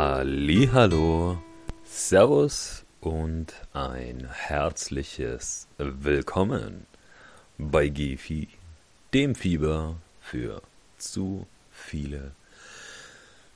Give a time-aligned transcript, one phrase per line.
[0.00, 1.42] Hallo,
[1.82, 6.86] Servus und ein herzliches Willkommen
[7.58, 8.46] bei Gefi,
[9.12, 10.62] dem Fieber für
[10.98, 12.30] zu viele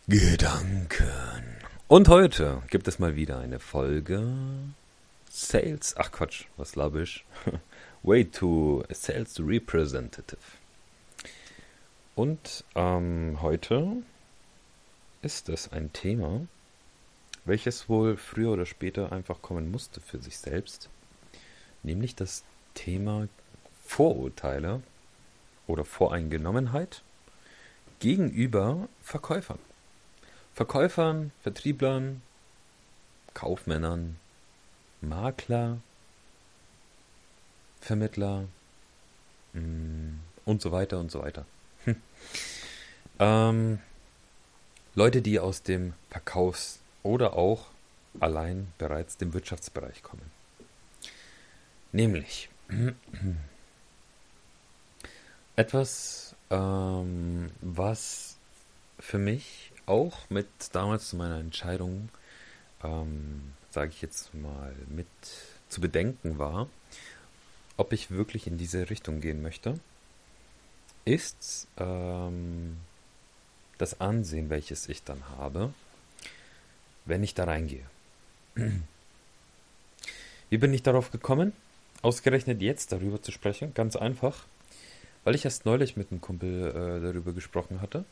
[0.09, 1.61] Gedanken.
[1.87, 4.27] Und heute gibt es mal wieder eine Folge
[5.31, 5.95] Sales.
[5.97, 7.25] Ach Quatsch, was glaube ich?
[8.03, 10.41] Way to Sales Representative.
[12.17, 14.03] Und ähm, heute
[15.23, 16.47] ist es ein Thema,
[17.45, 20.91] welches wohl früher oder später einfach kommen musste für sich selbst,
[21.83, 23.29] nämlich das Thema
[23.85, 24.83] Vorurteile
[25.67, 27.03] oder Voreingenommenheit
[28.01, 29.59] gegenüber Verkäufern.
[30.55, 32.21] Verkäufern, Vertrieblern,
[33.33, 34.17] Kaufmännern,
[35.01, 35.79] Makler,
[37.81, 38.47] Vermittler
[39.55, 40.15] mm,
[40.45, 41.47] und so weiter und so weiter.
[41.85, 41.97] Hm.
[43.19, 43.79] Ähm,
[44.95, 47.67] Leute, die aus dem Verkaufs- oder auch
[48.21, 50.31] allein bereits dem Wirtschaftsbereich kommen.
[51.93, 52.51] Nämlich
[55.57, 58.37] etwas, ähm, was
[58.99, 62.11] für mich auch mit damals zu meiner Entscheidung,
[62.85, 65.07] ähm, sage ich jetzt mal, mit
[65.71, 66.69] zu bedenken war,
[67.79, 69.81] ob ich wirklich in diese Richtung gehen möchte,
[71.07, 72.77] ist ähm,
[73.83, 75.75] das Ansehen, welches ich dann habe,
[77.05, 77.85] wenn ich da reingehe.
[80.51, 81.53] Wie bin ich darauf gekommen,
[82.01, 83.75] ausgerechnet jetzt darüber zu sprechen?
[83.75, 84.47] Ganz einfach,
[85.25, 88.05] weil ich erst neulich mit einem Kumpel äh, darüber gesprochen hatte.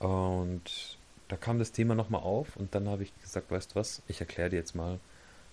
[0.00, 0.98] Und
[1.28, 4.20] da kam das Thema nochmal auf und dann habe ich gesagt, weißt du was, ich
[4.20, 4.98] erkläre dir jetzt mal,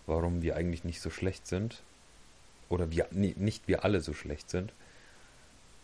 [0.08, 1.83] warum wir eigentlich nicht so schlecht sind.
[2.70, 4.73] Oder wir, nee, nicht wir alle so schlecht sind.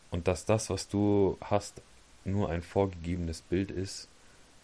[0.09, 1.81] Und dass das, was du hast,
[2.27, 4.07] nur ein vorgegebenes Bild ist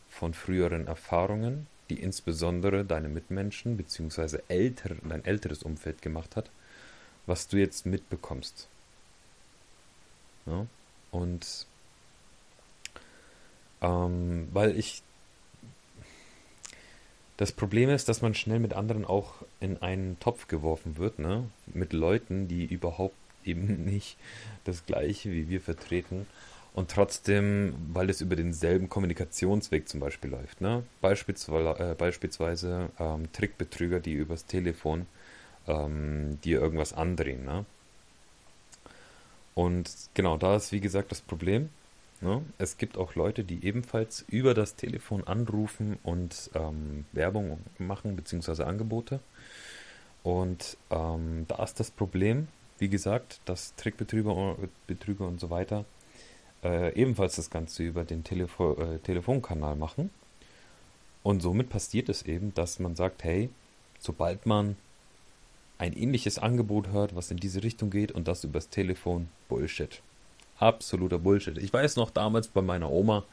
[0.09, 4.40] von früheren Erfahrungen, die insbesondere deine Mitmenschen bzw.
[4.47, 6.50] Älter, dein älteres Umfeld gemacht hat,
[7.25, 8.68] was du jetzt mitbekommst.
[10.46, 10.68] Ja?
[11.12, 11.66] Und
[13.81, 15.01] ähm, weil ich
[17.38, 21.50] das Problem ist, dass man schnell mit anderen auch in einen Topf geworfen wird, ne?
[21.66, 24.18] Mit Leuten, die überhaupt eben nicht
[24.63, 26.28] das Gleiche wie wir vertreten
[26.73, 30.59] und trotzdem, weil es über denselben Kommunikationsweg zum Beispiel läuft.
[30.59, 30.84] Ne?
[31.01, 35.06] Beispielsweise, äh, beispielsweise ähm, Trickbetrüger, die übers Telefon
[35.67, 37.45] ähm, dir irgendwas andrehen.
[37.45, 37.66] Ne?
[39.53, 41.69] Und genau, da ist wie gesagt das Problem.
[42.22, 42.41] Ne?
[42.57, 48.66] Es gibt auch Leute, die ebenfalls über das Telefon anrufen und ähm, Werbung machen, beziehungsweise
[48.66, 49.19] Angebote.
[50.23, 52.47] Und ähm, da ist das Problem,
[52.79, 54.56] wie gesagt, dass Trickbetrüger
[54.88, 55.85] Betrüger und so weiter
[56.63, 60.09] äh, ebenfalls das Ganze über den Telefo äh, Telefonkanal machen.
[61.24, 63.50] Und somit passiert es eben, dass man sagt, hey,
[64.00, 64.75] sobald man
[65.78, 70.01] ein ähnliches Angebot hört, was in diese Richtung geht und das übers Telefon, Bullshit.
[70.59, 71.57] Absoluter Bullshit.
[71.57, 73.24] Ich weiß noch damals bei meiner Oma,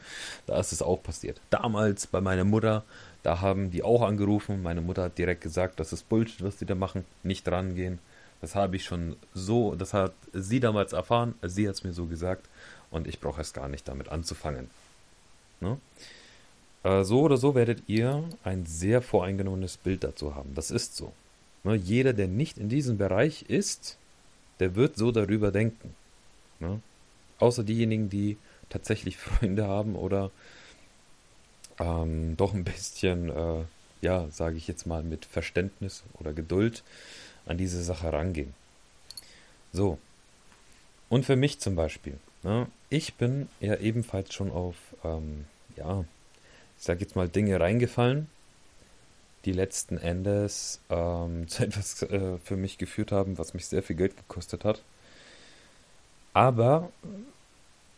[0.47, 1.41] da ist es auch passiert.
[1.51, 2.85] Damals bei meiner Mutter,
[3.23, 4.63] da haben die auch angerufen.
[4.63, 7.05] Meine Mutter hat direkt gesagt, das ist Bullshit, was die da machen.
[7.23, 7.99] Nicht rangehen.
[8.41, 11.35] Das habe ich schon so, das hat sie damals erfahren.
[11.43, 12.49] Sie hat es mir so gesagt
[12.91, 14.71] und ich brauche es gar nicht damit anzufangen.
[15.61, 15.79] Ne?
[16.83, 20.55] Äh, so oder so werdet ihr ein sehr voreingenommenes Bild dazu haben.
[20.55, 21.13] Das ist so.
[21.65, 21.75] Ne?
[21.75, 23.97] Jeder, der nicht in diesem Bereich ist,
[24.59, 25.95] der wird so darüber denken.
[26.59, 26.81] Ne?
[27.39, 28.37] Außer diejenigen, die
[28.69, 30.31] tatsächlich Freunde haben oder
[31.79, 33.65] ähm, doch ein bisschen, äh,
[34.03, 36.83] ja, sage ich jetzt mal, mit Verständnis oder Geduld
[37.47, 38.55] an diese Sache rangehen.
[39.73, 39.99] So.
[41.09, 42.19] Und für mich zum Beispiel.
[42.43, 42.67] Ne?
[42.89, 45.45] Ich bin ja ebenfalls schon auf, ähm,
[45.77, 46.05] ja,
[46.79, 48.29] ich sag jetzt mal Dinge reingefallen,
[49.45, 53.97] die letzten Endes ähm, zu etwas äh, für mich geführt haben, was mich sehr viel
[53.97, 54.83] Geld gekostet hat.
[56.33, 56.91] Aber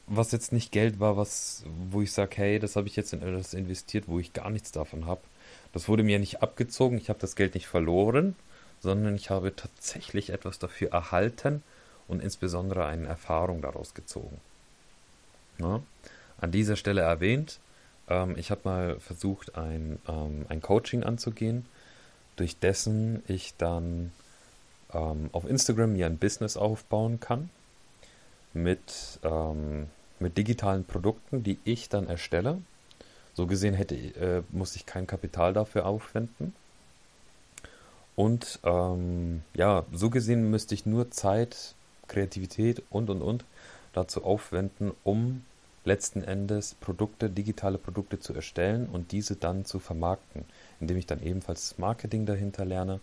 [0.07, 3.23] was jetzt nicht Geld war, was, wo ich sage, hey, das habe ich jetzt in
[3.23, 5.21] etwas investiert, wo ich gar nichts davon habe.
[5.73, 8.35] Das wurde mir nicht abgezogen, ich habe das Geld nicht verloren,
[8.81, 11.63] sondern ich habe tatsächlich etwas dafür erhalten
[12.09, 14.41] und insbesondere eine Erfahrung daraus gezogen.
[15.59, 15.81] Ja?
[16.39, 17.59] An dieser Stelle erwähnt,
[18.09, 21.67] ähm, ich habe mal versucht, ein, ähm, ein Coaching anzugehen,
[22.37, 24.13] durch dessen ich dann
[24.93, 27.51] ähm, auf Instagram mir ein Business aufbauen kann
[28.53, 29.89] mit, ähm,
[30.19, 32.59] mit digitalen Produkten, die ich dann erstelle.
[33.35, 36.55] So gesehen hätte, äh, muss ich kein Kapital dafür aufwenden.
[38.15, 41.75] Und ähm, ja, so gesehen müsste ich nur Zeit,
[42.13, 43.45] Kreativität und und und
[43.93, 45.45] dazu aufwenden, um
[45.85, 50.45] letzten Endes Produkte, digitale Produkte zu erstellen und diese dann zu vermarkten,
[50.81, 53.01] indem ich dann ebenfalls Marketing dahinter lerne.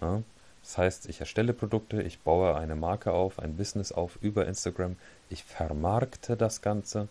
[0.00, 0.22] Ja.
[0.62, 4.96] Das heißt, ich erstelle Produkte, ich baue eine Marke auf, ein Business auf über Instagram,
[5.28, 7.08] ich vermarkte das Ganze.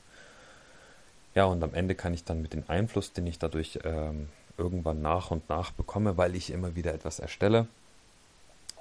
[1.36, 5.02] Ja, und am Ende kann ich dann mit dem Einfluss, den ich dadurch ähm, irgendwann
[5.02, 7.68] nach und nach bekomme, weil ich immer wieder etwas erstelle,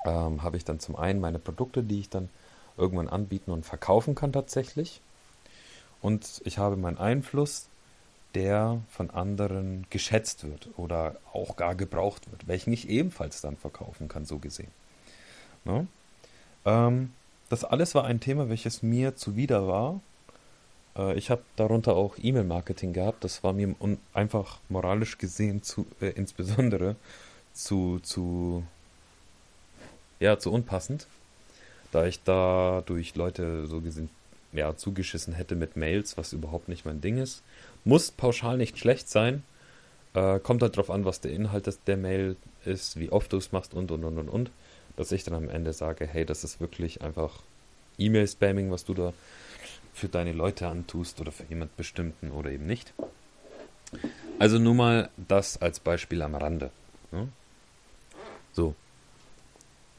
[0.04, 2.28] ähm, habe ich dann zum einen meine Produkte, die ich dann
[2.80, 5.00] irgendwann anbieten und verkaufen kann tatsächlich.
[6.00, 7.68] Und ich habe meinen Einfluss,
[8.34, 14.08] der von anderen geschätzt wird oder auch gar gebraucht wird, welchen ich ebenfalls dann verkaufen
[14.08, 14.70] kann, so gesehen.
[15.64, 15.86] Ne?
[16.64, 17.12] Ähm,
[17.48, 20.00] das alles war ein Thema, welches mir zuwider war.
[20.96, 23.24] Äh, ich habe darunter auch E-Mail-Marketing gehabt.
[23.24, 23.74] Das war mir
[24.14, 26.96] einfach moralisch gesehen zu, äh, insbesondere
[27.52, 28.62] zu, zu,
[30.20, 31.08] ja, zu unpassend,
[31.92, 34.10] da ich dadurch Leute so gesehen
[34.52, 37.42] ja, zugeschissen hätte mit Mails, was überhaupt nicht mein Ding ist.
[37.84, 39.44] Muss pauschal nicht schlecht sein.
[40.14, 43.52] Äh, kommt halt drauf an, was der Inhalt der Mail ist, wie oft du es
[43.52, 44.50] machst und und und und und.
[44.96, 47.42] Dass ich dann am Ende sage, hey, das ist wirklich einfach
[47.98, 49.12] E-Mail-Spamming, was du da
[49.94, 52.92] für deine Leute antust oder für jemand bestimmten oder eben nicht.
[54.38, 56.70] Also nur mal das als Beispiel am Rande.
[57.12, 57.28] Ja?
[58.52, 58.74] So.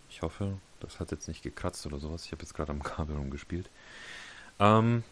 [0.10, 2.26] Ich hoffe, das hat jetzt nicht gekratzt oder sowas.
[2.26, 3.70] Ich habe jetzt gerade am Kabel rumgespielt.
[4.60, 5.04] Ähm,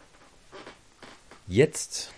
[1.47, 2.11] jetzt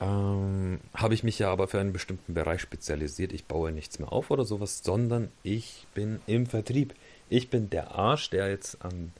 [0.00, 3.32] ähm, habe ich mich ja aber für einen bestimmten Bereich spezialisiert.
[3.32, 6.94] Ich baue nichts mehr auf oder sowas, sondern ich bin im Vertrieb.
[7.28, 9.12] Ich bin der Arsch, der jetzt am,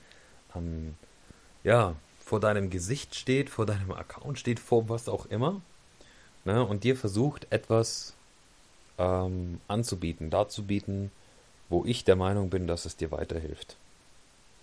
[0.52, 0.94] am
[1.64, 5.60] ja, vor deinem Gesicht steht, vor deinem Account steht, vor was auch immer.
[6.44, 8.14] Ne, und dir versucht, etwas
[8.98, 11.10] ähm, anzubieten, darzubieten,
[11.68, 13.76] wo ich der Meinung bin, dass es dir weiterhilft.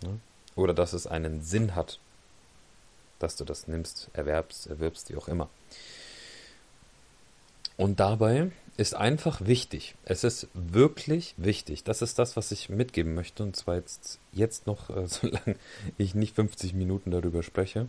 [0.03, 0.19] Ne?
[0.55, 1.99] Oder dass es einen Sinn hat,
[3.19, 5.49] dass du das nimmst, erwerbst, erwirbst, wie auch immer.
[7.77, 13.13] Und dabei ist einfach wichtig, es ist wirklich wichtig, das ist das, was ich mitgeben
[13.13, 15.55] möchte, und zwar jetzt, jetzt noch, äh, solange
[15.97, 17.87] ich nicht 50 Minuten darüber spreche.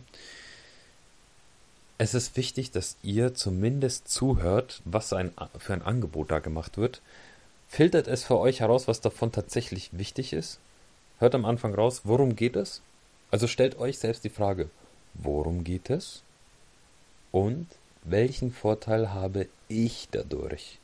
[1.97, 7.01] Es ist wichtig, dass ihr zumindest zuhört, was ein, für ein Angebot da gemacht wird.
[7.67, 10.59] Filtert es für euch heraus, was davon tatsächlich wichtig ist.
[11.19, 12.81] Hört am Anfang raus, worum geht es.
[13.31, 14.69] Also stellt euch selbst die Frage,
[15.13, 16.23] worum geht es?
[17.31, 17.67] Und
[18.03, 20.79] welchen Vorteil habe ich dadurch?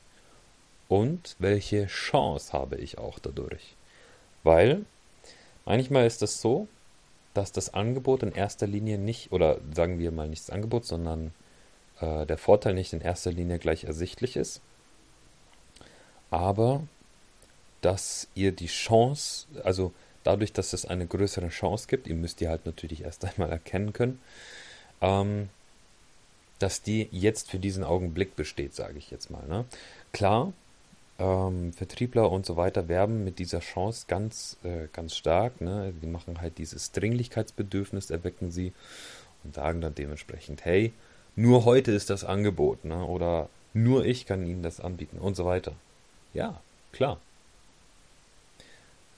[0.90, 3.76] Und welche Chance habe ich auch dadurch?
[4.44, 4.86] Weil
[5.66, 6.68] manchmal ist es so,
[7.34, 11.34] dass das Angebot in erster Linie nicht, oder sagen wir mal nicht das Angebot, sondern
[12.02, 14.60] äh, der Vorteil nicht in erster Linie gleich ersichtlich ist,
[16.32, 16.82] aber
[17.82, 19.94] dass ihr die Chance, also
[20.24, 23.94] dadurch, dass es eine größere Chance gibt, ihr müsst die halt natürlich erst einmal erkennen
[23.94, 24.20] können,
[25.02, 25.50] ähm,
[26.58, 29.46] dass die jetzt für diesen Augenblick besteht, sage ich jetzt mal.
[29.48, 29.66] Ne?
[30.14, 30.54] Klar,
[31.20, 35.60] ähm, Vertriebler und so weiter werben mit dieser Chance ganz, äh, ganz stark.
[35.60, 35.94] Ne?
[36.02, 38.74] Die machen halt dieses Dringlichkeitsbedürfnis, erwecken sie
[39.44, 40.94] und sagen dann dementsprechend, hey,
[41.36, 43.06] nur heute ist das Angebot, ne?
[43.06, 45.74] oder nur ich kann Ihnen das anbieten und so weiter.
[46.34, 46.62] Ja,
[46.92, 47.20] klar.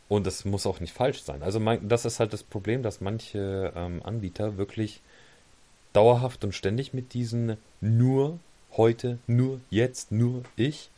[0.10, 1.42] Und das muss auch nicht falsch sein.
[1.42, 5.02] Also mein, das ist halt das Problem, dass manche ähm, Anbieter wirklich
[5.94, 8.40] dauerhaft und ständig mit diesen nur
[8.76, 10.90] heute, nur jetzt, nur ich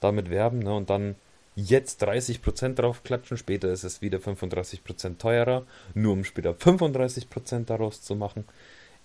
[0.00, 1.16] damit werben ne, und dann
[1.54, 5.64] jetzt 30% drauf klatschen, später ist es wieder 35% teurer,
[5.94, 8.44] nur um später 35% daraus zu machen.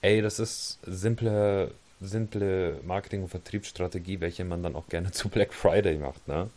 [0.02, 1.72] Ey, das ist simple,
[2.02, 6.28] simple Marketing- und Vertriebsstrategie, welche man dann auch gerne zu Black Friday macht.
[6.28, 6.50] Ne?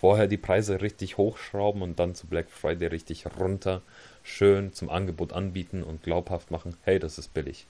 [0.00, 3.82] Vorher die Preise richtig hochschrauben und dann zu Black Friday richtig runter,
[4.22, 7.66] schön zum Angebot anbieten und glaubhaft machen, hey, das ist billig.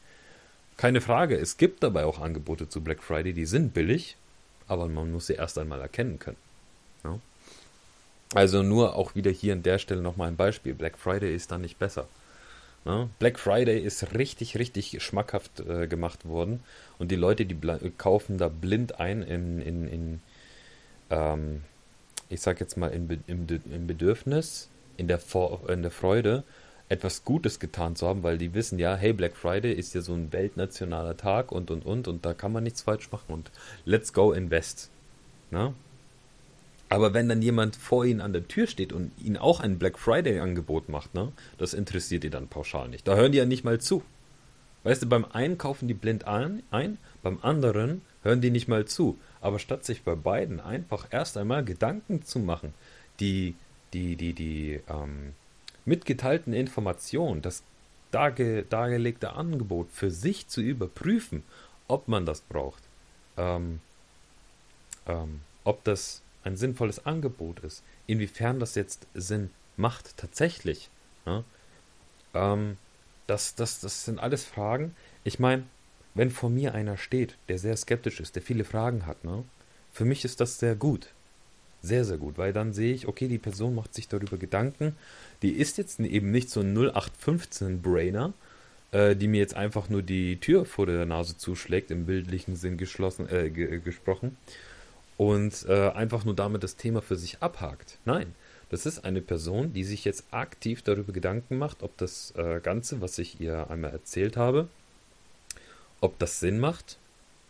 [0.77, 4.17] Keine Frage, es gibt dabei auch Angebote zu Black Friday, die sind billig,
[4.67, 6.37] aber man muss sie erst einmal erkennen können.
[7.05, 7.19] Ja?
[8.35, 10.75] Also nur auch wieder hier an der Stelle nochmal ein Beispiel.
[10.75, 12.07] Black Friday ist dann nicht besser.
[12.85, 13.09] Ja?
[13.19, 16.61] Black Friday ist richtig, richtig schmackhaft äh, gemacht worden
[16.99, 17.57] und die Leute, die
[17.99, 20.21] kaufen da blind ein in, in, in
[21.11, 21.63] ähm,
[22.29, 25.21] ich sag jetzt mal, in, im, im Bedürfnis, in der,
[25.69, 26.45] in der Freude
[26.89, 30.13] etwas Gutes getan zu haben, weil die wissen ja, hey, Black Friday ist ja so
[30.13, 33.51] ein weltnationaler Tag und und und und da kann man nichts falsch machen und
[33.85, 34.91] let's go invest.
[35.51, 35.73] Na?
[36.91, 39.99] Aber wenn dann jemand vor ihnen an der Tür steht und ihnen auch ein Black
[39.99, 43.09] Friday Angebot macht, ne, das interessiert die dann pauschal nicht.
[43.09, 44.03] Da hören die ja nicht mal zu.
[44.83, 48.87] Weißt du, beim einen kaufen die blind ein, ein, beim anderen hören die nicht mal
[48.87, 49.19] zu.
[49.41, 52.75] Aber statt sich bei beiden einfach erst einmal Gedanken zu machen,
[53.21, 53.55] die,
[53.93, 55.35] die, die, die, ähm,
[55.85, 57.63] mitgeteilten Informationen, das
[58.11, 61.43] darge, dargelegte Angebot für sich zu überprüfen,
[61.89, 62.83] ob man das braucht,
[63.37, 63.81] ähm,
[65.07, 70.91] ähm, ob das ein sinnvolles Angebot ist, inwiefern das jetzt Sinn macht tatsächlich.
[71.27, 71.45] Ja?
[72.35, 72.77] Ähm,
[73.27, 74.95] das, das, das sind alles Fragen.
[75.25, 75.65] Ich meine,
[76.15, 79.45] wenn vor mir einer steht, der sehr skeptisch ist, der viele Fragen hat, ne?
[79.93, 81.09] für mich ist das sehr gut.
[81.83, 84.97] Sehr, sehr gut, weil dann sehe ich, okay, die Person macht sich darüber Gedanken.
[85.41, 88.35] Die ist jetzt eben nicht so ein 0815-Brainer,
[88.93, 92.77] äh, die mir jetzt einfach nur die Tür vor der Nase zuschlägt, im bildlichen Sinn
[92.77, 94.37] geschlossen, äh, gesprochen,
[95.21, 97.99] und äh, einfach nur damit das Thema für sich abhakt.
[98.07, 98.35] Nein,
[98.71, 103.03] das ist eine Person, die sich jetzt aktiv darüber Gedanken macht, ob das äh, Ganze,
[103.03, 104.69] was ich ihr einmal erzählt habe,
[106.01, 106.97] ob das Sinn macht.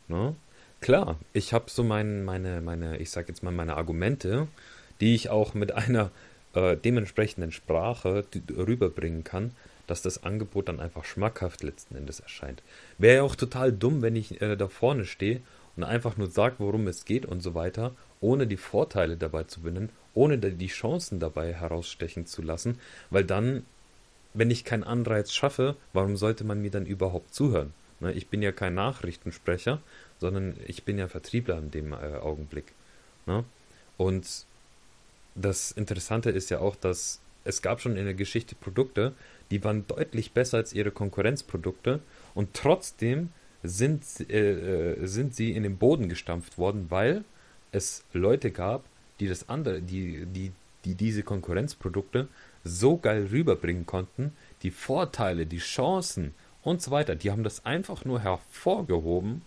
[0.08, 0.34] Ne?
[0.80, 4.48] Klar, ich habe so mein, meine, meine, ich sag jetzt mal meine Argumente,
[5.00, 6.10] die ich auch mit einer
[6.54, 9.52] äh, dementsprechenden Sprache rüberbringen kann,
[9.86, 12.64] dass das Angebot dann einfach schmackhaft letzten Endes erscheint.
[12.98, 15.40] Wäre ja auch total dumm, wenn ich äh, da vorne stehe
[15.80, 19.60] und einfach nur sage, worum es geht und so weiter, ohne die Vorteile dabei zu
[19.60, 23.64] benennen, ohne die Chancen dabei herausstechen zu lassen, weil dann,
[24.34, 27.72] wenn ich keinen Anreiz schaffe, warum sollte man mir dann überhaupt zuhören?
[28.00, 29.80] Ne, ich bin ja kein Nachrichtensprecher,
[30.18, 32.72] sondern ich bin ja Vertriebler in dem äh, Augenblick.
[33.26, 33.44] Ne?
[33.96, 34.26] Und
[35.34, 39.14] das Interessante ist ja auch, dass es gab schon in der Geschichte Produkte,
[39.50, 42.00] die waren deutlich besser als ihre Konkurrenzprodukte
[42.34, 43.30] und trotzdem
[43.62, 47.24] sind, äh, äh, sind sie in den Boden gestampft worden, weil
[47.72, 48.84] es Leute gab,
[49.20, 50.52] die das andere, die, die,
[50.84, 52.28] die diese Konkurrenzprodukte
[52.64, 58.04] so geil rüberbringen konnten, die Vorteile, die Chancen und so weiter, die haben das einfach
[58.04, 59.42] nur hervorgehoben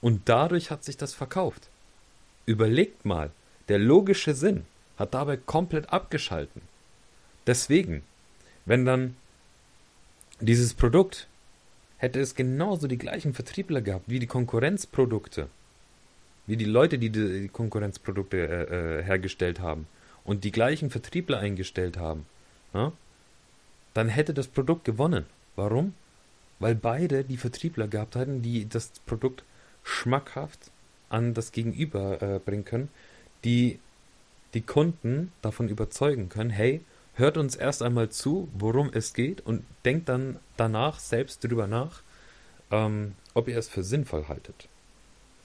[0.00, 1.68] und dadurch hat sich das verkauft.
[2.46, 3.30] Überlegt mal,
[3.68, 4.64] der logische Sinn
[4.96, 6.62] hat dabei komplett abgeschalten.
[7.46, 8.02] Deswegen,
[8.64, 9.16] wenn dann
[10.40, 11.28] dieses Produkt
[12.00, 15.48] hätte es genauso die gleichen Vertriebler gehabt wie die Konkurrenzprodukte,
[16.46, 19.86] wie die Leute, die die Konkurrenzprodukte äh, äh, hergestellt haben
[20.24, 22.24] und die gleichen Vertriebler eingestellt haben,
[22.72, 22.92] ja,
[23.92, 25.26] dann hätte das Produkt gewonnen.
[25.56, 25.94] Warum?
[26.58, 29.44] Weil beide die Vertriebler gehabt hatten, die das Produkt
[29.84, 30.70] schmackhaft
[31.10, 32.88] an das Gegenüber äh, bringen können,
[33.44, 33.78] die
[34.54, 36.80] die Kunden davon überzeugen können, hey,
[37.14, 42.02] hört uns erst einmal zu, worum es geht und denkt dann danach selbst drüber nach,
[42.70, 44.68] ähm, ob ihr es für sinnvoll haltet.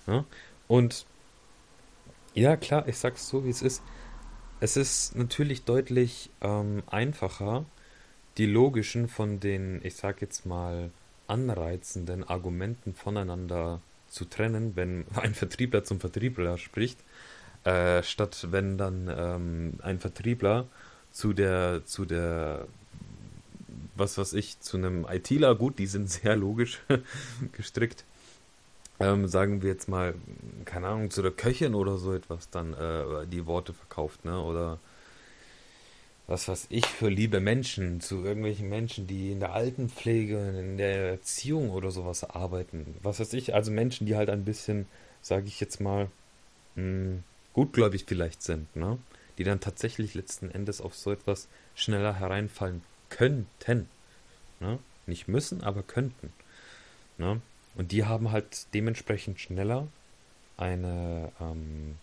[0.08, 0.26] Ja?
[0.68, 1.06] Und
[2.34, 3.82] ja, klar, ich sag's so, wie es ist.
[4.60, 7.66] Es ist natürlich deutlich ähm, einfacher,
[8.38, 10.92] die logischen von den, ich sag jetzt mal,
[11.28, 17.00] anreizenden Argumenten voneinander zu trennen, wenn ein Vertriebler zum Vertriebler spricht,
[17.64, 20.68] äh, statt wenn dann ähm, ein Vertriebler
[21.16, 22.68] zu der, zu der,
[23.96, 26.82] was weiß ich, zu einem ITler, gut, die sind sehr logisch
[27.54, 28.04] gestrickt,
[29.00, 30.14] ähm, sagen wir jetzt mal,
[30.66, 34.42] keine Ahnung, zu der Köchin oder so etwas dann äh, die Worte verkauft, ne?
[34.42, 34.78] Oder
[36.28, 41.12] was weiß ich für liebe Menschen, zu irgendwelchen Menschen, die in der Altenpflege, in der
[41.12, 42.96] Erziehung oder sowas arbeiten.
[43.04, 44.86] Was weiß ich, also Menschen, die halt ein bisschen,
[45.22, 46.10] sage ich jetzt mal,
[46.76, 48.98] mh, hm, gutgläubig vielleicht sind, ne?
[49.38, 53.90] Die dann tatsächlich letzten Endes auf so etwas schneller hereinfallen könnten.
[54.60, 54.80] Ne?
[55.08, 56.34] Nicht müssen, aber könnten.
[57.18, 57.42] Ne?
[57.76, 59.88] Und die haben halt dementsprechend schneller
[60.58, 61.98] eine, ähm,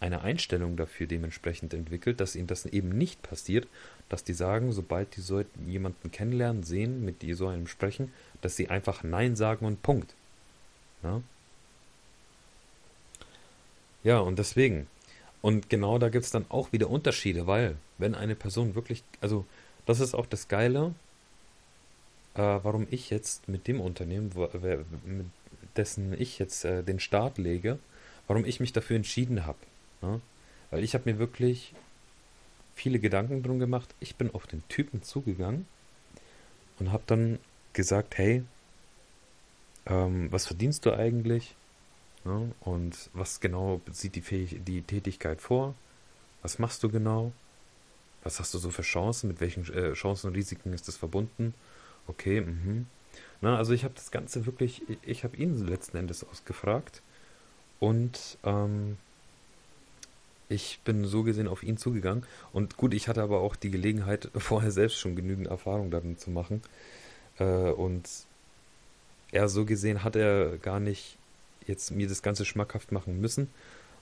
[0.00, 3.68] eine Einstellung dafür dementsprechend entwickelt, dass ihnen das eben nicht passiert,
[4.08, 8.56] dass die sagen, sobald die so jemanden kennenlernen, sehen, mit die so einem sprechen, dass
[8.56, 10.14] sie einfach Nein sagen und Punkt.
[11.02, 11.22] Ja,
[14.02, 14.86] ja und deswegen.
[15.40, 19.44] Und genau da gibt es dann auch wieder Unterschiede, weil wenn eine Person wirklich, also
[19.86, 20.94] das ist auch das Geile,
[22.34, 24.48] äh, warum ich jetzt mit dem Unternehmen, wo,
[25.04, 25.26] mit
[25.76, 27.78] dessen ich jetzt äh, den Start lege,
[28.26, 29.58] warum ich mich dafür entschieden habe.
[30.02, 30.20] Ne?
[30.70, 31.72] Weil ich habe mir wirklich
[32.74, 33.94] viele Gedanken drum gemacht.
[34.00, 35.66] Ich bin auf den Typen zugegangen
[36.78, 37.38] und habe dann
[37.72, 38.44] gesagt, hey,
[39.86, 41.54] ähm, was verdienst du eigentlich?
[42.28, 42.52] Ne?
[42.60, 45.74] Und was genau sieht die, Fähig die Tätigkeit vor?
[46.42, 47.32] Was machst du genau?
[48.22, 49.28] Was hast du so für Chancen?
[49.28, 51.54] Mit welchen äh, Chancen und Risiken ist das verbunden?
[52.06, 52.86] Okay, mhm.
[53.40, 57.02] Na, also ich habe das Ganze wirklich, ich, habe ihn letzten Endes ausgefragt
[57.80, 58.98] und ähm,
[60.50, 62.24] ich bin so gesehen auf ihn zugegangen.
[62.52, 66.30] Und gut, ich hatte aber auch die Gelegenheit, vorher selbst schon genügend Erfahrung darin zu
[66.30, 66.60] machen.
[67.38, 68.06] Äh, und
[69.32, 71.17] er so gesehen hat er gar nicht
[71.68, 73.48] jetzt mir das Ganze schmackhaft machen müssen,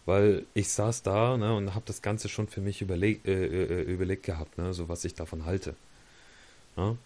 [0.06, 3.82] weil ich saß da ne, und habe das Ganze schon für mich überleg, äh, äh,
[3.82, 5.75] überlegt gehabt, ne, so was ich davon halte.
[6.76, 6.96] Ja?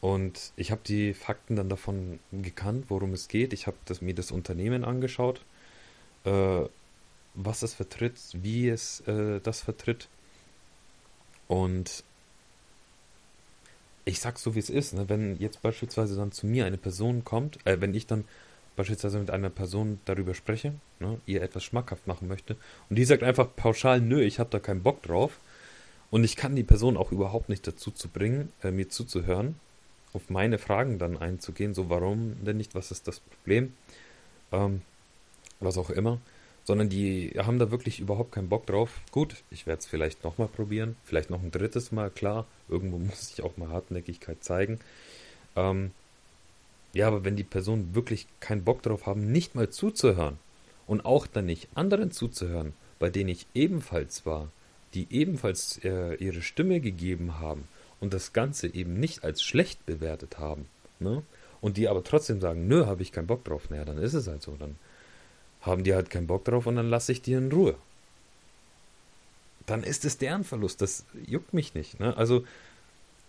[0.00, 3.52] Und ich habe die Fakten dann davon gekannt, worum es geht.
[3.52, 5.44] Ich habe mir das Unternehmen angeschaut,
[6.24, 6.62] äh,
[7.34, 10.08] was es vertritt, wie es äh, das vertritt.
[11.46, 12.02] Und
[14.04, 14.94] ich sag's so, wie es ist.
[14.94, 15.08] Ne?
[15.08, 18.24] Wenn jetzt beispielsweise dann zu mir eine Person kommt, äh, wenn ich dann
[18.76, 22.56] beispielsweise mit einer Person darüber spreche, ne, ihr etwas schmackhaft machen möchte,
[22.88, 25.38] und die sagt einfach pauschal, nö, ich habe da keinen Bock drauf,
[26.10, 29.56] und ich kann die Person auch überhaupt nicht dazu zu bringen, äh, mir zuzuhören,
[30.12, 33.72] auf meine Fragen dann einzugehen, so warum denn nicht, was ist das Problem,
[34.52, 34.82] ähm,
[35.60, 36.20] was auch immer,
[36.64, 39.00] sondern die haben da wirklich überhaupt keinen Bock drauf.
[39.10, 43.32] Gut, ich werde es vielleicht nochmal probieren, vielleicht noch ein drittes Mal, klar, irgendwo muss
[43.32, 44.80] ich auch mal Hartnäckigkeit zeigen.
[45.56, 45.92] Ähm,
[46.94, 50.38] ja, aber wenn die Personen wirklich keinen Bock drauf haben, nicht mal zuzuhören
[50.86, 54.48] und auch dann nicht anderen zuzuhören, bei denen ich ebenfalls war,
[54.94, 57.66] die ebenfalls äh, ihre Stimme gegeben haben
[58.00, 60.66] und das Ganze eben nicht als schlecht bewertet haben,
[61.00, 61.22] ne?
[61.60, 64.26] Und die aber trotzdem sagen, nö, habe ich keinen Bock drauf, naja, dann ist es
[64.26, 64.76] halt so, dann
[65.60, 67.76] haben die halt keinen Bock drauf und dann lasse ich die in Ruhe.
[69.66, 72.16] Dann ist es deren Verlust, das juckt mich nicht, ne?
[72.16, 72.44] Also,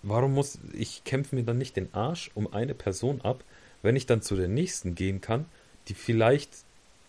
[0.03, 3.43] warum muss ich kämpfe mir dann nicht den Arsch um eine Person ab,
[3.81, 5.45] wenn ich dann zu der nächsten gehen kann,
[5.87, 6.51] die vielleicht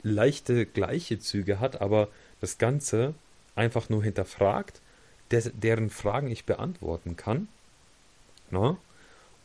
[0.03, 2.09] leichte gleiche Züge hat, aber
[2.41, 3.15] das Ganze
[3.55, 4.81] einfach nur hinterfragt,
[5.31, 7.49] des, deren Fragen ich beantworten kann.
[8.51, 8.73] Na?
[8.73, 8.77] Ne?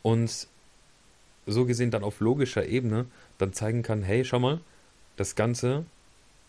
[0.01, 0.47] Und
[1.45, 3.05] so gesehen dann auf logischer Ebene
[3.37, 4.59] dann zeigen kann, hey, schau mal,
[5.17, 5.85] das Ganze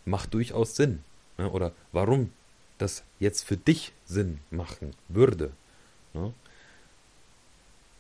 [0.05, 1.03] macht durchaus Sinn.
[1.39, 1.51] Ne?
[1.51, 2.33] Oder warum
[2.79, 5.53] das jetzt für dich Sinn machen würde.
[6.15, 6.33] Ne?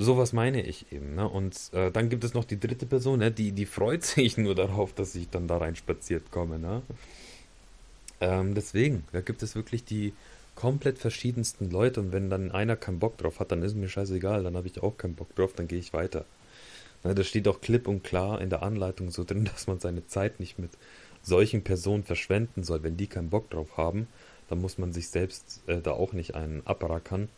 [0.02, 1.14] Sowas meine ich eben.
[1.14, 1.28] Ne?
[1.28, 3.30] Und äh, dann gibt es noch die dritte Person, ne?
[3.30, 6.58] die, die freut sich nur darauf, dass ich dann da rein spaziert komme.
[6.58, 6.80] Ne?
[8.22, 10.14] Ähm, deswegen, da gibt es wirklich die
[10.54, 14.42] komplett verschiedensten Leute und wenn dann einer keinen Bock drauf hat, dann ist mir scheißegal,
[14.42, 16.24] dann habe ich auch keinen Bock drauf, dann gehe ich weiter.
[17.04, 20.06] Na, da steht auch klipp und klar in der Anleitung so drin, dass man seine
[20.06, 20.70] Zeit nicht mit
[21.22, 22.82] solchen Personen verschwenden soll.
[22.82, 24.08] Wenn die keinen Bock drauf haben,
[24.48, 27.28] dann muss man sich selbst äh, da auch nicht einen abrackern,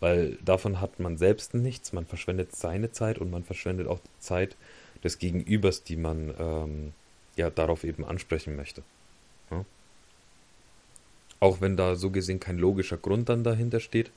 [0.00, 4.20] weil davon hat man selbst nichts, man verschwendet seine Zeit und man verschwendet auch die
[4.20, 4.56] Zeit
[5.04, 6.92] des Gegenübers, die man ähm,
[7.36, 8.82] ja darauf eben ansprechen möchte.
[9.50, 9.64] Ja?
[11.38, 14.10] Auch wenn da so gesehen kein logischer Grund dann dahinter steht,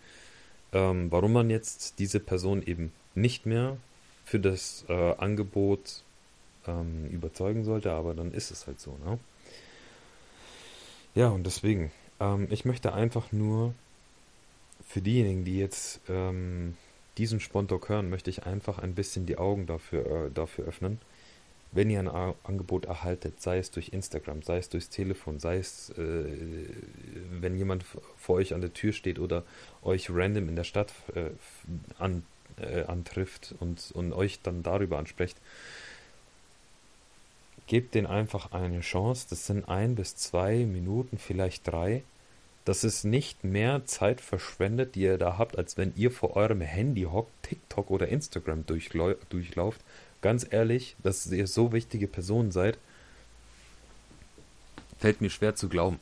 [0.72, 3.78] ähm, warum man jetzt diese Person eben nicht mehr
[4.26, 6.02] für das äh, Angebot
[6.66, 9.20] ähm, überzeugen sollte, aber dann ist es halt so, ne?
[11.16, 13.76] Ja, und deswegen, ähm, ich möchte einfach nur
[14.86, 16.76] für diejenigen, die jetzt ähm,
[17.18, 21.00] diesen Spontok hören, möchte ich einfach ein bisschen die Augen dafür, äh, dafür öffnen,
[21.72, 25.58] wenn ihr ein A Angebot erhaltet, sei es durch Instagram, sei es durchs Telefon, sei
[25.58, 26.26] es, äh,
[27.40, 27.84] wenn jemand
[28.18, 29.44] vor euch an der Tür steht oder
[29.82, 31.32] euch random in der Stadt äh,
[31.98, 32.24] an,
[32.58, 35.38] äh, antrifft und, und euch dann darüber anspricht,
[37.68, 39.28] gebt denen einfach eine Chance.
[39.30, 42.04] Das sind ein bis zwei Minuten, vielleicht drei.
[42.66, 46.62] Das ist nicht mehr Zeit verschwendet, die ihr da habt, als wenn ihr vor eurem
[46.62, 49.82] Handy hockt, TikTok oder Instagram durchlauft
[50.24, 52.80] ganz ehrlich, dass ihr so wichtige Personen seid,
[54.98, 56.00] fällt mir schwer zu glauben.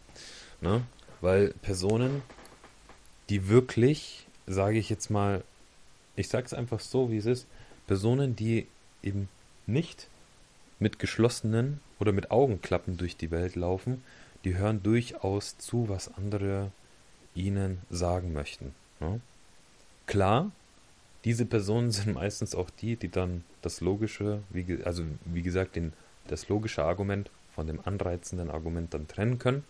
[0.61, 0.83] Ne?
[1.19, 2.21] Weil Personen,
[3.27, 5.43] die wirklich, sage ich jetzt mal,
[6.15, 7.47] ich sage es einfach so, wie es ist,
[7.87, 8.67] Personen, die
[9.03, 9.27] eben
[9.65, 10.07] nicht
[10.79, 14.03] mit geschlossenen oder mit Augenklappen durch die Welt laufen,
[14.43, 16.71] die hören durchaus zu, was andere
[17.35, 18.73] ihnen sagen möchten.
[18.99, 19.21] Ne?
[20.07, 20.51] Klar,
[21.23, 25.93] diese Personen sind meistens auch die, die dann das logische, wie, also wie gesagt, den,
[26.27, 29.63] das logische Argument von dem anreizenden Argument dann trennen können,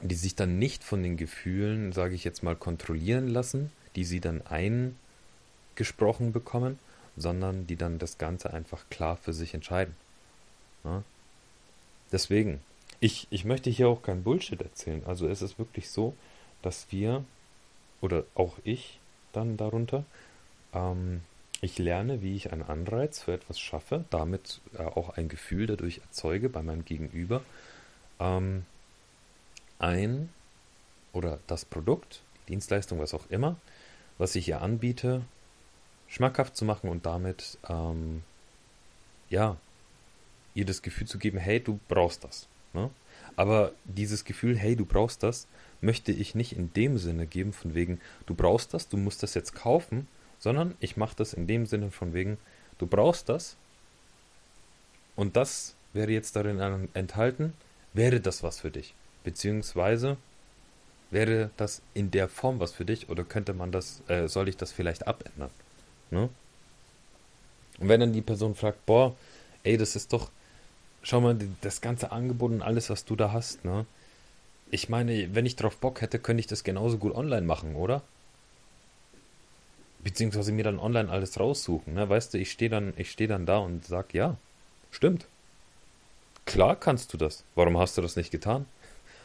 [0.00, 4.20] die sich dann nicht von den Gefühlen, sage ich jetzt mal, kontrollieren lassen, die sie
[4.20, 6.78] dann eingesprochen bekommen,
[7.16, 9.96] sondern die dann das Ganze einfach klar für sich entscheiden.
[10.84, 11.02] Ja?
[12.12, 12.60] Deswegen,
[13.00, 15.02] ich, ich möchte hier auch kein Bullshit erzählen.
[15.06, 16.14] Also es ist wirklich so,
[16.62, 17.24] dass wir,
[18.00, 18.98] oder auch ich,
[19.32, 20.04] dann darunter.
[20.72, 21.22] Ähm,
[21.60, 25.98] ich lerne, wie ich einen Anreiz für etwas schaffe, damit äh, auch ein Gefühl dadurch
[25.98, 27.42] erzeuge bei meinem Gegenüber,
[28.18, 28.64] ähm,
[29.78, 30.28] ein
[31.12, 33.56] oder das Produkt, Dienstleistung, was auch immer,
[34.18, 35.22] was ich ihr anbiete,
[36.08, 38.22] schmackhaft zu machen und damit ähm,
[39.28, 39.56] ja
[40.54, 42.48] ihr das Gefühl zu geben, hey, du brauchst das.
[42.76, 42.90] Ne?
[43.34, 45.48] Aber dieses Gefühl, hey, du brauchst das,
[45.80, 49.34] möchte ich nicht in dem Sinne geben, von wegen, du brauchst das, du musst das
[49.34, 50.06] jetzt kaufen,
[50.38, 52.38] sondern ich mache das in dem Sinne von wegen,
[52.78, 53.56] du brauchst das
[55.16, 57.54] und das wäre jetzt darin enthalten,
[57.94, 58.94] wäre das was für dich?
[59.24, 60.16] Beziehungsweise
[61.10, 64.56] wäre das in der Form was für dich oder könnte man das, äh, soll ich
[64.56, 65.50] das vielleicht abändern?
[66.10, 66.28] Ne?
[67.78, 69.14] Und wenn dann die Person fragt, boah,
[69.62, 70.30] ey, das ist doch,
[71.06, 73.86] schau mal, das ganze Angebot und alles, was du da hast, ne?
[74.70, 78.02] Ich meine, wenn ich drauf Bock hätte, könnte ich das genauso gut online machen, oder?
[80.02, 82.08] Beziehungsweise mir dann online alles raussuchen, ne?
[82.08, 84.36] Weißt du, ich stehe dann, ich stehe dann da und sag, ja,
[84.90, 85.26] stimmt.
[86.44, 87.44] Klar kannst du das.
[87.54, 88.66] Warum hast du das nicht getan?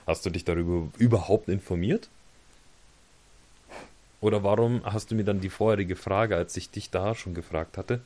[0.06, 2.10] Hast du dich darüber überhaupt informiert?
[4.22, 7.78] Oder warum hast du mir dann die vorherige Frage, als ich dich da schon gefragt
[7.80, 8.02] hatte,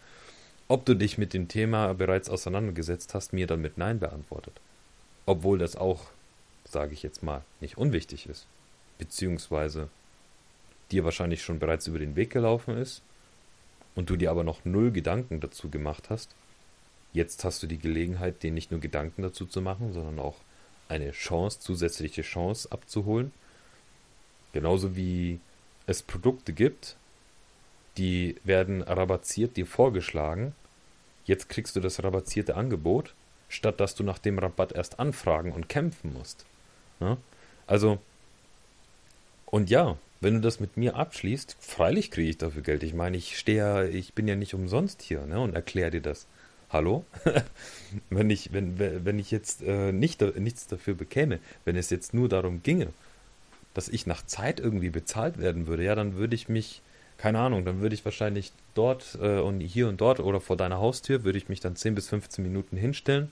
[0.68, 4.60] ob du dich mit dem Thema bereits auseinandergesetzt hast, mir dann mit Nein beantwortet?
[5.26, 6.06] Obwohl das auch,
[6.66, 8.48] sage ich jetzt mal, nicht unwichtig ist.
[8.98, 9.90] Beziehungsweise
[10.92, 13.02] dir wahrscheinlich schon bereits über den Weg gelaufen ist
[13.96, 16.36] und du dir aber noch null Gedanken dazu gemacht hast.
[17.14, 20.36] Jetzt hast du die Gelegenheit, dir nicht nur Gedanken dazu zu machen, sondern auch
[20.90, 23.32] eine Chance, zusätzliche Chance abzuholen.
[24.54, 25.40] Genauso wie
[25.88, 26.98] es Produkte gibt,
[27.98, 30.54] die werden rabatziert dir vorgeschlagen.
[31.26, 33.14] Jetzt kriegst du das rabatzierte Angebot,
[33.50, 36.46] statt dass du nach dem Rabatt erst anfragen und kämpfen musst.
[37.00, 37.18] Ja?
[37.68, 38.00] Also,
[39.46, 42.84] und ja, wenn du das mit mir abschließt, freilich kriege ich dafür Geld.
[42.84, 46.02] Ich meine, ich stehe ja, ich bin ja nicht umsonst hier ne, und erkläre dir
[46.02, 46.28] das.
[46.70, 47.06] Hallo?
[48.10, 52.28] wenn, ich, wenn, wenn ich jetzt äh, nicht, nichts dafür bekäme, wenn es jetzt nur
[52.28, 52.88] darum ginge,
[53.74, 56.82] dass ich nach Zeit irgendwie bezahlt werden würde, ja, dann würde ich mich,
[57.18, 60.80] keine Ahnung, dann würde ich wahrscheinlich dort äh, und hier und dort oder vor deiner
[60.80, 63.32] Haustür, würde ich mich dann 10 bis 15 Minuten hinstellen,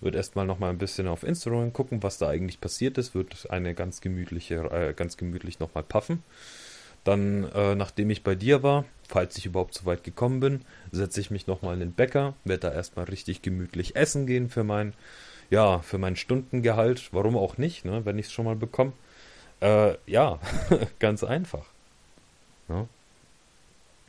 [0.00, 3.74] würde erstmal nochmal ein bisschen auf Instagram gucken, was da eigentlich passiert ist, würde eine
[3.74, 6.22] ganz gemütliche, äh, ganz gemütlich nochmal puffen.
[7.04, 10.60] Dann, äh, nachdem ich bei dir war, falls ich überhaupt so weit gekommen bin,
[10.92, 14.62] setze ich mich nochmal in den Bäcker, werde da erstmal richtig gemütlich essen gehen für
[14.62, 14.94] mein,
[15.50, 17.12] ja, für mein Stundengehalt.
[17.12, 18.92] Warum auch nicht, ne, wenn ich es schon mal bekomme.
[19.60, 20.38] Äh, ja,
[21.00, 21.66] ganz einfach.
[22.68, 22.86] Ja.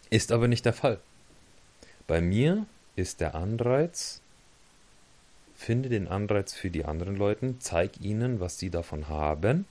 [0.09, 0.99] Ist aber nicht der Fall.
[2.07, 4.21] Bei mir ist der Anreiz,
[5.55, 9.65] finde den Anreiz für die anderen Leute, zeig ihnen, was sie davon haben.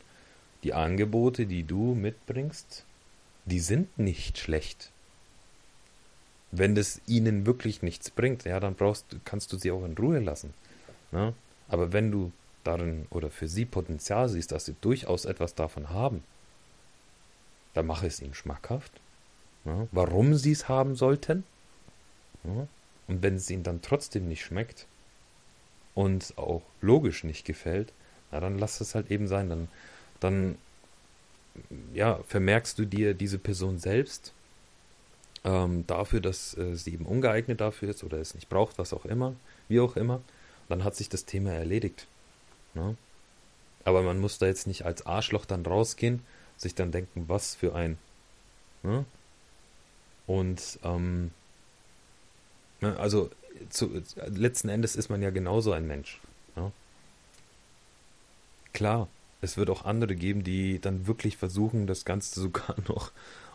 [0.64, 2.85] Die Angebote, die du mitbringst,
[3.45, 4.90] die sind nicht schlecht.
[6.51, 10.21] Wenn das ihnen wirklich nichts bringt, ja, dann brauchst, kannst du sie auch in Ruhe
[10.21, 10.55] lassen.
[11.11, 11.35] Ne?
[11.68, 12.33] Aber wenn du
[12.64, 16.23] darin oder für sie Potenzial siehst, dass sie durchaus etwas davon haben,
[17.75, 18.92] dann mache es ihnen schmackhaft.
[19.64, 21.44] Ja, warum sie es haben sollten.
[22.44, 22.66] Ja,
[23.09, 24.87] und wenn es ihnen dann trotzdem nicht schmeckt
[25.94, 27.92] und auch logisch nicht gefällt,
[28.31, 29.48] na, dann lass es halt eben sein.
[29.48, 29.68] Dann,
[30.20, 30.59] dann
[31.94, 34.33] ja, vermerkst du dir diese Person selbst
[35.44, 39.05] ähm, dafür, dass äh, sie eben ungeeignet dafür ist oder es nicht braucht, was auch
[39.05, 39.35] immer,
[39.68, 40.20] wie auch immer.
[40.68, 42.07] Dann hat sich das Thema erledigt.
[42.75, 42.96] Ne?
[43.85, 46.25] Aber man muss da jetzt nicht als Arschloch dann rausgehen,
[46.57, 47.98] sich dann denken, was für ein.
[48.83, 49.05] Ne?
[50.33, 51.31] Und ähm,
[52.81, 53.31] ne, also
[53.68, 56.21] zu, letzten Endes ist man ja genauso ein Mensch.
[56.57, 56.73] Ne?
[58.73, 59.09] Klar,
[59.42, 63.12] es wird auch andere geben, die dann wirklich versuchen, das Ganze sogar noch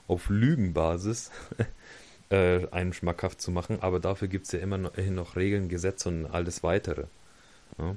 [0.07, 1.31] auf Lügenbasis
[2.29, 6.09] äh, einen schmackhaft zu machen, aber dafür gibt es ja immer noch, noch Regeln, Gesetze
[6.09, 7.05] und alles weitere.
[7.79, 7.95] Ja?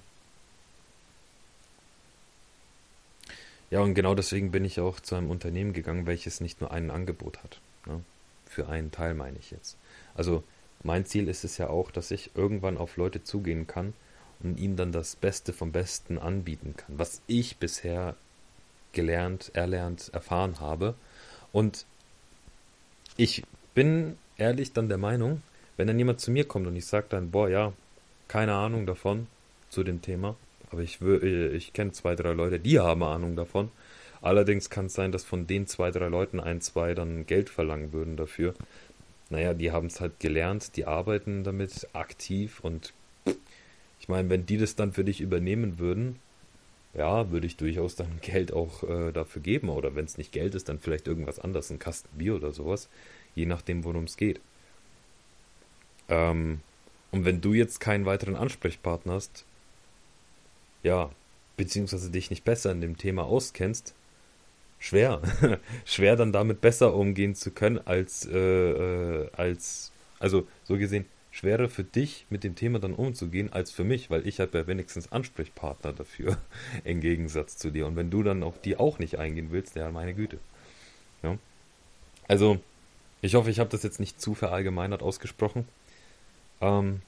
[3.69, 6.91] Ja, und genau deswegen bin ich auch zu einem Unternehmen gegangen, welches nicht nur ein
[6.91, 7.61] Angebot hat.
[7.85, 8.03] Ne?
[8.51, 9.77] Für einen Teil meine ich jetzt.
[10.13, 10.43] Also
[10.83, 13.95] mein Ziel ist es ja auch, dass ich irgendwann auf Leute zugehen kann
[14.41, 18.17] und ihnen dann das Beste vom Besten anbieten kann, was ich bisher
[18.91, 20.95] gelernt, erlernt, erfahren habe.
[21.53, 21.87] Und
[23.17, 25.43] ich bin ehrlich dann der Meinung,
[25.77, 27.73] wenn dann jemand zu mir kommt und ich sage dann, boah, ja,
[28.27, 29.29] keine Ahnung davon
[29.69, 30.35] zu dem Thema,
[30.73, 33.71] aber ich, äh, ich kenne zwei, drei Leute, die haben Ahnung davon.
[34.23, 37.93] Allerdings kann es sein, dass von den zwei, drei Leuten ein, zwei dann Geld verlangen
[37.93, 38.55] würden dafür.
[39.31, 42.93] Naja, die haben es halt gelernt, die arbeiten damit aktiv und
[44.01, 46.17] ich meine, wenn die das dann für dich übernehmen würden,
[46.95, 49.69] ja, würde ich durchaus dann Geld auch äh, dafür geben.
[49.69, 52.89] Oder wenn es nicht Geld ist, dann vielleicht irgendwas anderes, ein Kasten Bier oder sowas.
[53.35, 54.41] Je nachdem, worum es geht.
[56.09, 56.61] Ähm,
[57.13, 59.45] und wenn du jetzt keinen weiteren Ansprechpartner hast,
[60.83, 61.11] ja,
[61.57, 63.95] beziehungsweise dich nicht besser in dem Thema auskennst,
[64.81, 65.23] schwer.
[65.85, 71.69] schwer dann damit besser umgehen zu können als, äh, äh, als, also so gesehen, schwerer
[71.69, 75.13] für dich mit dem Thema dann umzugehen als für mich, weil ich habe ja wenigstens
[75.13, 76.37] Ansprechpartner dafür,
[76.85, 77.87] im Gegensatz zu dir.
[77.87, 80.39] Und wenn du dann auf die auch nicht eingehen willst, ja, meine Güte.
[81.23, 81.39] Ja.
[82.27, 82.59] Also,
[83.23, 85.69] ich hoffe, ich habe das jetzt nicht zu verallgemeinert ausgesprochen.
[86.61, 87.03] Ähm,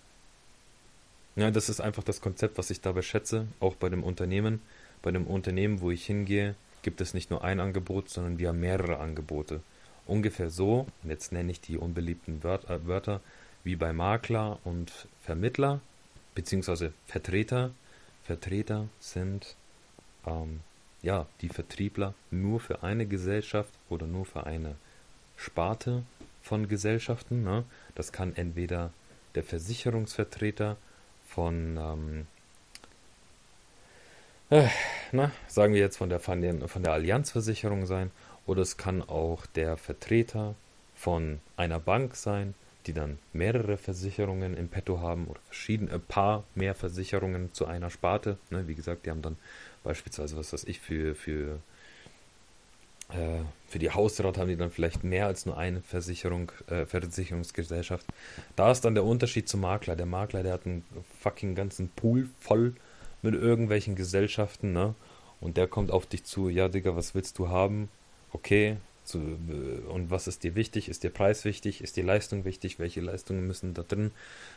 [1.36, 4.60] ja, das ist einfach das Konzept, was ich dabei schätze, auch bei dem Unternehmen.
[5.00, 8.60] Bei dem Unternehmen, wo ich hingehe, gibt es nicht nur ein Angebot, sondern wir haben
[8.60, 9.60] mehrere Angebote.
[10.04, 13.20] ungefähr so, jetzt nenne ich die unbeliebten Wörter, äh, Wörter
[13.64, 15.80] wie bei Makler und Vermittler,
[16.34, 17.70] beziehungsweise Vertreter.
[18.24, 19.56] Vertreter sind
[20.26, 20.60] ähm,
[21.02, 24.74] ja die Vertriebler nur für eine Gesellschaft oder nur für eine
[25.36, 26.02] Sparte
[26.42, 27.44] von Gesellschaften.
[27.44, 27.64] Ne?
[27.94, 28.92] Das kann entweder
[29.34, 30.76] der Versicherungsvertreter
[31.26, 32.26] von, ähm,
[34.52, 34.68] äh,
[35.12, 38.10] na, sagen wir jetzt von der, von, der, Allianzversicherung sein,
[38.46, 40.54] oder es kann auch der Vertreter
[40.94, 42.54] von einer Bank sein,
[42.86, 47.90] die dann mehrere Versicherungen im Petto haben oder verschiedene, ein paar mehr Versicherungen zu einer
[47.90, 48.36] Sparte.
[48.50, 48.68] Ne?
[48.68, 49.36] Wie gesagt, die haben dann
[49.84, 51.60] beispielsweise, was weiß ich, für, für
[53.10, 58.06] äh, für die Hausrat haben die dann vielleicht mehr als nur eine Versicherung, äh, Versicherungsgesellschaft.
[58.56, 59.96] Da ist dann der Unterschied zum Makler.
[59.96, 60.84] Der Makler, der hat einen
[61.20, 62.74] fucking ganzen Pool voll
[63.22, 64.94] mit irgendwelchen Gesellschaften, ne?
[65.40, 67.88] Und der kommt auf dich zu, ja, Digga, was willst du haben?
[68.32, 70.88] Okay, zu, äh, und was ist dir wichtig?
[70.88, 71.82] Ist dir Preis wichtig?
[71.82, 72.78] Ist dir Leistung wichtig?
[72.78, 74.12] Welche Leistungen müssen da drin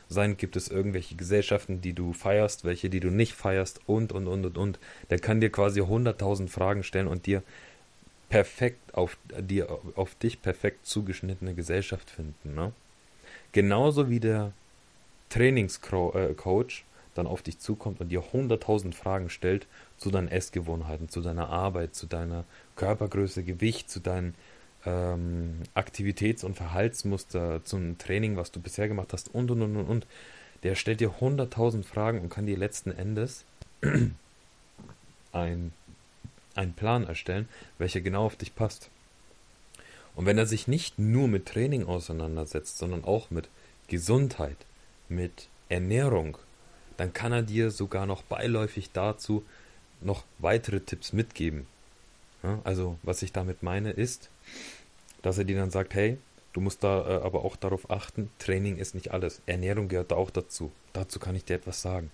[0.10, 0.38] sein?
[0.38, 3.82] Gibt es irgendwelche Gesellschaften, die du feierst, welche, die du nicht feierst?
[3.88, 4.80] Und, und, und, und, und.
[5.10, 7.42] Der kann dir quasi 100.000 Fragen stellen und dir
[8.30, 12.56] perfekt auf, die auf dich perfekt zugeschnittene Gesellschaft finden.
[12.56, 12.74] Ne?
[13.52, 14.52] Genauso wie der
[15.30, 16.84] Trainingscoach
[17.16, 21.96] dann auf dich zukommt und dir 100.000 Fragen stellt zu deinen Essgewohnheiten, zu deiner Arbeit,
[21.96, 22.44] zu deiner
[22.76, 24.36] Körpergröße, Gewicht, zu deinen
[24.86, 29.86] ähm, Aktivitäts- und Verhaltsmuster, zum Training, was du bisher gemacht hast und und und und
[29.86, 30.08] und.
[30.64, 33.46] Der stellt dir 100.000 Fragen und kann dir letzten Endes
[35.32, 35.74] ein
[36.56, 37.48] einen Plan erstellen,
[37.78, 38.90] welcher genau auf dich passt.
[40.16, 43.50] Und wenn er sich nicht nur mit Training auseinandersetzt, sondern auch mit
[43.88, 44.58] Gesundheit,
[45.10, 46.38] mit Ernährung,
[46.98, 49.44] dann kann er dir sogar noch beiläufig dazu
[50.02, 51.68] noch weitere Tipps mitgeben.
[52.44, 54.30] Ja, also was ich damit meine ist,
[55.22, 56.18] dass er dir dann sagt, hey,
[56.54, 60.16] du musst da äh, aber auch darauf achten, Training ist nicht alles, Ernährung gehört da
[60.16, 60.72] auch dazu.
[60.94, 62.12] Dazu kann ich dir etwas sagen.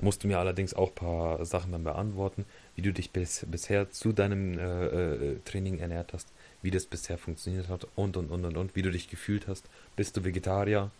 [0.00, 3.90] Musst du mir allerdings auch ein paar Sachen dann beantworten, wie du dich bis, bisher
[3.92, 6.26] zu deinem äh, äh, Training ernährt hast,
[6.60, 9.64] wie das bisher funktioniert hat und und und und und, wie du dich gefühlt hast,
[9.94, 10.90] bist du Vegetarier,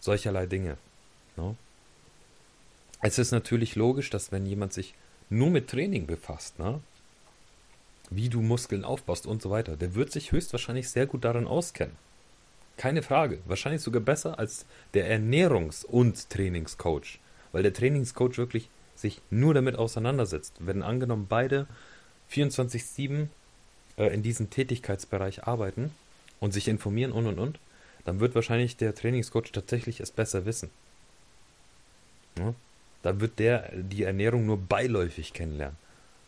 [0.00, 0.76] solcherlei Dinge.
[1.36, 1.56] No?
[3.02, 3.08] Ne?
[3.08, 4.94] Es ist natürlich logisch, dass wenn jemand sich
[5.30, 6.80] nur mit Training befasst, ne,
[8.10, 11.96] wie du Muskeln aufbaust und so weiter, der wird sich höchstwahrscheinlich sehr gut darin auskennen.
[12.76, 13.40] Keine Frage.
[13.44, 17.18] Wahrscheinlich sogar besser als der Ernährungs- und Trainingscoach.
[17.52, 20.54] Weil der Trainingscoach wirklich sich nur damit auseinandersetzt.
[20.60, 21.66] Wenn angenommen beide
[22.32, 23.26] 24-7
[23.96, 25.90] äh, in diesem Tätigkeitsbereich arbeiten
[26.40, 27.58] und sich informieren und und und,
[28.04, 30.70] dann wird wahrscheinlich der Trainingscoach tatsächlich es besser wissen.
[32.38, 32.54] Ja?
[33.02, 35.76] Dann wird der die Ernährung nur beiläufig kennenlernen.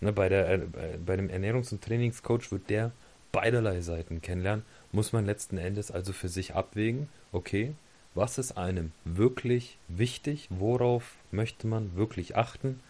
[0.01, 0.61] Ne, bei, der, äh,
[1.05, 2.93] bei dem Ernährungs- und Trainingscoach wird der
[3.33, 7.75] beiderlei Seiten kennenlernen, muss man letzten Endes also für sich abwägen, okay,
[8.15, 12.81] was ist einem wirklich wichtig, worauf möchte man wirklich achten.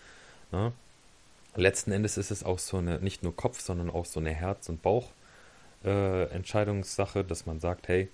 [0.52, 0.72] Ja.
[1.56, 4.70] Letzten Endes ist es auch so eine, nicht nur Kopf, sondern auch so eine Herz-
[4.70, 8.08] und Bauch-Entscheidungssache, äh, dass man sagt, hey,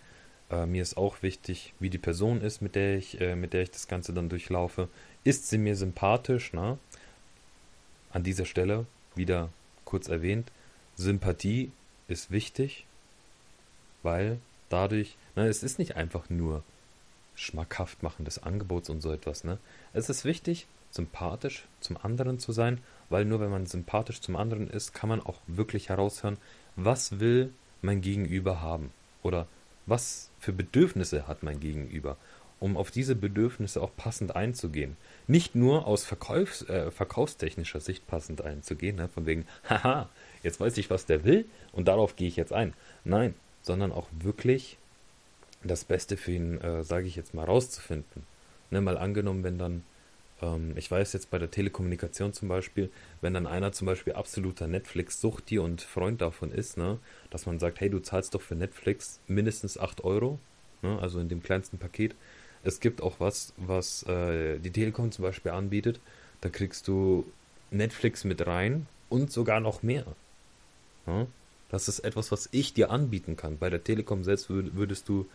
[0.50, 3.62] äh, mir ist auch wichtig, wie die Person ist, mit der ich, äh, mit der
[3.62, 4.88] ich das Ganze dann durchlaufe.
[5.24, 6.50] Ist sie mir sympathisch?
[6.52, 6.78] Na?
[8.10, 9.50] An dieser Stelle wieder
[9.84, 10.50] kurz erwähnt,
[10.96, 11.72] Sympathie
[12.08, 12.86] ist wichtig,
[14.02, 16.62] weil dadurch, na, es ist nicht einfach nur
[17.34, 19.44] schmackhaft machen des Angebots und so etwas.
[19.44, 19.58] Ne?
[19.92, 22.80] Es ist wichtig, sympathisch zum anderen zu sein,
[23.10, 26.38] weil nur wenn man sympathisch zum anderen ist, kann man auch wirklich heraushören,
[26.76, 28.90] was will mein Gegenüber haben
[29.22, 29.46] oder
[29.86, 32.16] was für Bedürfnisse hat mein Gegenüber,
[32.60, 34.96] um auf diese Bedürfnisse auch passend einzugehen.
[35.26, 39.08] Nicht nur aus Verkaufs-, äh, verkaufstechnischer Sicht passend einzugehen, ne?
[39.08, 40.08] von wegen, haha,
[40.42, 42.74] jetzt weiß ich, was der will und darauf gehe ich jetzt ein.
[43.04, 44.78] Nein, sondern auch wirklich
[45.64, 48.24] das Beste für ihn, äh, sage ich jetzt mal, rauszufinden.
[48.70, 49.84] Ne, mal angenommen, wenn dann,
[50.42, 54.66] ähm, ich weiß jetzt bei der Telekommunikation zum Beispiel, wenn dann einer zum Beispiel absoluter
[54.66, 56.98] Netflix-Suchti und Freund davon ist, ne,
[57.30, 60.38] dass man sagt, hey, du zahlst doch für Netflix mindestens 8 Euro,
[60.82, 62.14] ne, also in dem kleinsten Paket.
[62.64, 66.00] Es gibt auch was, was äh, die Telekom zum Beispiel anbietet.
[66.40, 67.24] Da kriegst du
[67.70, 70.04] Netflix mit rein und sogar noch mehr.
[71.06, 71.26] Ne?
[71.68, 73.58] Das ist etwas, was ich dir anbieten kann.
[73.58, 75.26] Bei der Telekom selbst würdest du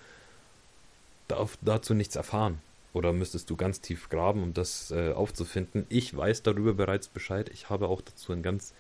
[1.61, 2.59] dazu nichts erfahren.
[2.93, 5.85] Oder müsstest du ganz tief graben, um das äh, aufzufinden?
[5.89, 7.49] Ich weiß darüber bereits Bescheid.
[7.53, 8.73] Ich habe auch dazu ein ganz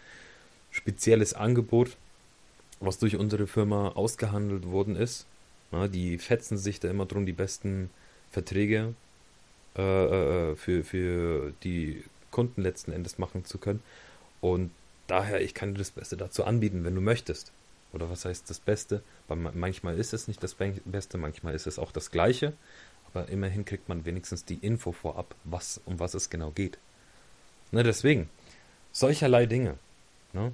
[0.69, 1.95] spezielles Angebot,
[2.79, 5.25] was durch unsere Firma ausgehandelt worden ist.
[5.71, 7.89] Na, die fetzen sich da immer drum, die besten
[8.31, 8.93] Verträge
[9.77, 9.81] äh,
[10.51, 13.81] äh, für, für die Kunden letzten Endes machen zu können.
[14.41, 14.71] Und
[15.07, 17.51] daher, ich kann dir das Beste dazu anbieten, wenn du möchtest.
[17.93, 19.03] Oder was heißt das Beste?
[19.27, 22.53] Manchmal ist es nicht das Beste, manchmal ist es auch das Gleiche.
[23.13, 26.77] Aber immerhin kriegt man wenigstens die Info vorab, was, um was es genau geht.
[27.71, 28.29] Ne, deswegen,
[28.91, 29.77] solcherlei Dinge.
[30.33, 30.51] Ne?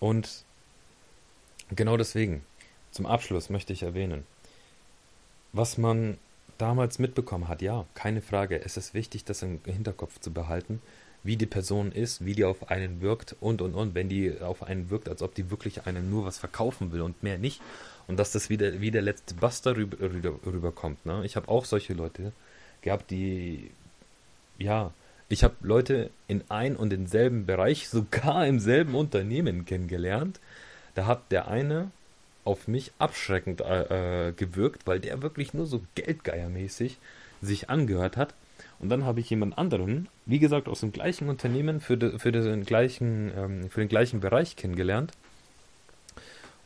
[0.00, 0.44] Und
[1.70, 2.42] genau deswegen,
[2.90, 4.26] zum Abschluss möchte ich erwähnen,
[5.52, 6.18] was man
[6.58, 10.80] damals mitbekommen hat, ja, keine Frage, es ist wichtig, das im Hinterkopf zu behalten,
[11.22, 14.62] wie die Person ist, wie die auf einen wirkt und und und, wenn die auf
[14.62, 17.60] einen wirkt, als ob die wirklich einem nur was verkaufen will und mehr nicht.
[18.08, 21.04] Und dass das wieder wie der letzte Buster rüber, rüber, rüberkommt.
[21.06, 21.22] Ne?
[21.24, 22.32] Ich habe auch solche Leute
[22.82, 23.70] gehabt, die
[24.58, 24.92] ja,
[25.28, 30.40] ich habe Leute in ein und denselben Bereich, sogar im selben Unternehmen kennengelernt.
[30.94, 31.90] Da hat der eine
[32.44, 36.96] auf mich abschreckend äh, äh, gewirkt, weil der wirklich nur so geldgeiermäßig
[37.42, 38.34] sich angehört hat.
[38.78, 42.30] Und dann habe ich jemand anderen, wie gesagt, aus dem gleichen Unternehmen für, de, für,
[42.30, 45.12] den, gleichen, ähm, für den gleichen Bereich kennengelernt.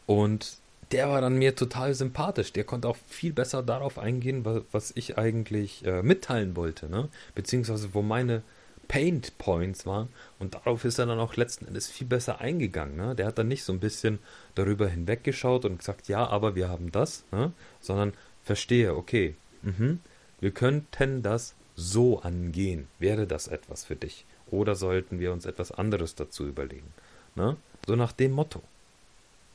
[0.06, 0.58] Und
[0.92, 2.52] der war dann mir total sympathisch.
[2.52, 7.08] Der konnte auch viel besser darauf eingehen, was, was ich eigentlich äh, mitteilen wollte, ne?
[7.34, 8.42] Beziehungsweise wo meine
[8.90, 10.08] Paint Points waren.
[10.40, 12.96] Und darauf ist er dann auch letzten Endes viel besser eingegangen.
[12.96, 13.14] Ne?
[13.14, 14.18] Der hat dann nicht so ein bisschen
[14.56, 17.52] darüber hinweggeschaut und gesagt, ja, aber wir haben das, ne?
[17.80, 19.98] sondern verstehe, okay, mh,
[20.40, 22.88] wir könnten das so angehen.
[22.98, 24.24] Wäre das etwas für dich?
[24.50, 26.92] Oder sollten wir uns etwas anderes dazu überlegen?
[27.36, 27.56] Ne?
[27.86, 28.60] So nach dem Motto.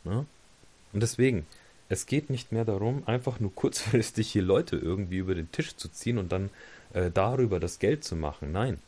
[0.05, 0.25] Ne?
[0.95, 1.45] Und deswegen,
[1.89, 5.89] es geht nicht mehr darum, einfach nur kurzfristig hier Leute irgendwie über den Tisch zu
[5.89, 6.49] ziehen und dann
[6.93, 8.51] äh, darüber das Geld zu machen.
[8.51, 8.79] Nein,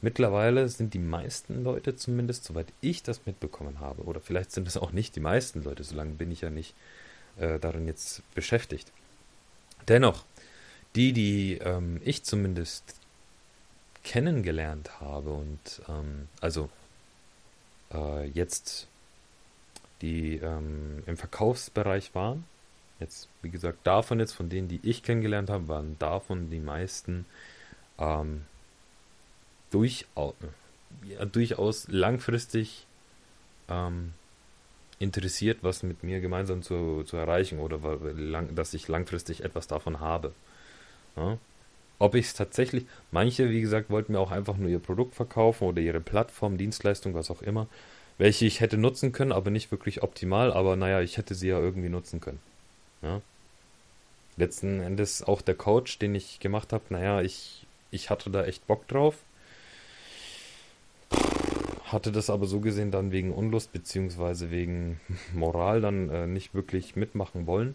[0.00, 4.76] Mittlerweile sind die meisten Leute zumindest, soweit ich das mitbekommen habe, oder vielleicht sind es
[4.76, 6.74] auch nicht die meisten Leute, solange bin ich ja nicht
[7.36, 8.92] äh, darin jetzt beschäftigt.
[9.88, 10.24] Dennoch,
[10.94, 12.94] die, die ähm, ich zumindest
[14.04, 16.70] kennengelernt habe und ähm, also
[17.92, 18.86] äh, jetzt
[20.02, 22.44] die ähm, im Verkaufsbereich waren,
[23.00, 27.26] jetzt wie gesagt davon jetzt, von denen, die ich kennengelernt habe, waren davon die meisten
[27.98, 28.44] ähm,
[29.70, 30.34] durchaus,
[31.04, 32.86] ja, durchaus langfristig
[33.68, 34.12] ähm,
[34.98, 37.78] interessiert, was mit mir gemeinsam zu, zu erreichen oder
[38.14, 40.32] lang, dass ich langfristig etwas davon habe.
[41.16, 41.38] Ja?
[42.00, 45.64] Ob ich es tatsächlich, manche, wie gesagt, wollten mir auch einfach nur ihr Produkt verkaufen
[45.64, 47.66] oder ihre Plattform, Dienstleistung, was auch immer,
[48.18, 51.58] welche ich hätte nutzen können, aber nicht wirklich optimal, aber naja, ich hätte sie ja
[51.58, 52.40] irgendwie nutzen können.
[53.02, 53.20] Ja?
[54.36, 58.66] Letzten Endes auch der Coach, den ich gemacht habe, naja, ich, ich hatte da echt
[58.66, 59.16] Bock drauf
[61.92, 65.00] hatte das aber so gesehen dann wegen Unlust beziehungsweise wegen
[65.34, 67.74] Moral dann äh, nicht wirklich mitmachen wollen.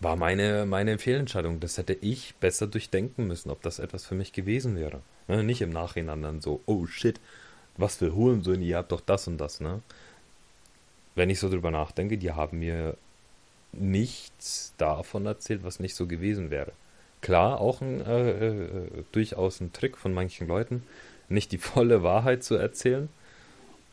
[0.00, 1.60] War meine, meine Fehlentscheidung.
[1.60, 5.02] Das hätte ich besser durchdenken müssen, ob das etwas für mich gewesen wäre.
[5.28, 5.44] Ne?
[5.44, 7.20] Nicht im Nachhinein dann so, oh shit,
[7.80, 9.80] was für Hurensohn, ihr habt doch das und das, ne?
[11.14, 12.96] Wenn ich so drüber nachdenke, die haben mir
[13.72, 16.72] nichts davon erzählt, was nicht so gewesen wäre.
[17.20, 20.82] Klar, auch ein, äh, äh, durchaus ein Trick von manchen Leuten,
[21.28, 23.08] nicht die volle Wahrheit zu erzählen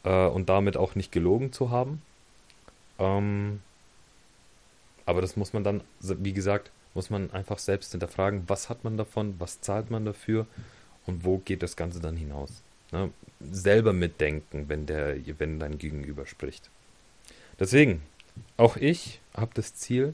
[0.03, 2.01] äh, und damit auch nicht gelogen zu haben.
[2.99, 3.61] Ähm,
[5.05, 8.97] aber das muss man dann, wie gesagt, muss man einfach selbst hinterfragen, was hat man
[8.97, 10.47] davon, was zahlt man dafür
[11.05, 12.61] und wo geht das Ganze dann hinaus.
[12.91, 13.11] Ne?
[13.39, 16.69] Selber mitdenken, wenn, der, wenn dein Gegenüber spricht.
[17.59, 18.01] Deswegen,
[18.55, 20.13] auch ich habe das Ziel,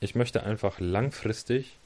[0.00, 1.76] ich möchte einfach langfristig,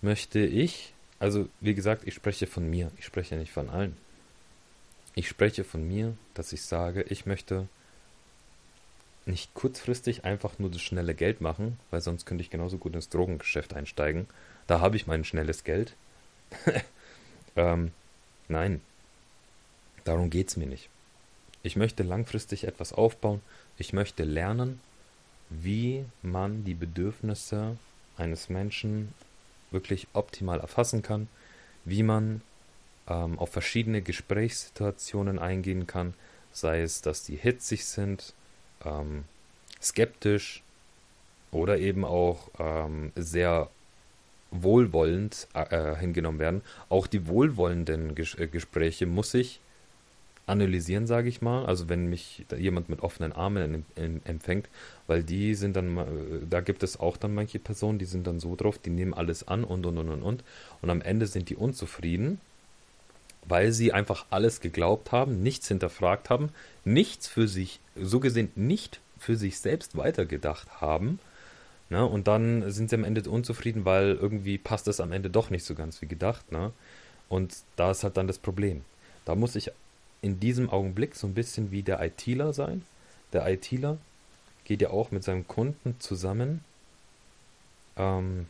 [0.00, 3.96] möchte ich also, wie gesagt, ich spreche von mir, ich spreche nicht von allen.
[5.14, 7.68] Ich spreche von mir, dass ich sage, ich möchte
[9.26, 13.10] nicht kurzfristig einfach nur das schnelle Geld machen, weil sonst könnte ich genauso gut ins
[13.10, 14.28] Drogengeschäft einsteigen.
[14.66, 15.94] Da habe ich mein schnelles Geld.
[17.56, 17.92] ähm,
[18.48, 18.80] nein,
[20.04, 20.88] darum geht es mir nicht.
[21.62, 23.40] Ich möchte langfristig etwas aufbauen.
[23.76, 24.80] Ich möchte lernen,
[25.50, 27.76] wie man die Bedürfnisse
[28.16, 29.12] eines Menschen
[29.70, 31.28] wirklich optimal erfassen kann,
[31.84, 32.42] wie man
[33.08, 36.14] ähm, auf verschiedene Gesprächssituationen eingehen kann,
[36.52, 38.32] sei es, dass die hitzig sind,
[38.84, 39.24] ähm,
[39.82, 40.62] skeptisch
[41.50, 43.70] oder eben auch ähm, sehr
[44.50, 46.62] wohlwollend äh, hingenommen werden.
[46.88, 49.60] Auch die wohlwollenden Ges äh, Gespräche muss ich
[50.50, 51.64] analysieren, sage ich mal.
[51.64, 54.68] Also wenn mich jemand mit offenen Armen empfängt,
[55.06, 56.04] weil die sind dann, äh,
[56.48, 59.46] da gibt es auch dann manche Personen, die sind dann so drauf, die nehmen alles
[59.46, 60.44] an und und und und und.
[60.82, 62.40] Und am Ende sind die unzufrieden,
[63.46, 66.50] weil sie einfach alles geglaubt haben, nichts hinterfragt haben,
[66.84, 71.18] nichts für sich, so gesehen nicht für sich selbst weitergedacht haben.
[71.88, 72.04] Ne?
[72.04, 75.64] Und dann sind sie am Ende unzufrieden, weil irgendwie passt es am Ende doch nicht
[75.64, 76.52] so ganz wie gedacht.
[76.52, 76.72] Ne?
[77.28, 78.82] Und da ist halt dann das Problem.
[79.24, 79.70] Da muss ich
[80.22, 82.84] in diesem Augenblick so ein bisschen wie der ITler sein,
[83.32, 83.98] der ITler
[84.64, 86.64] geht ja auch mit seinem Kunden zusammen
[87.96, 88.46] ähm,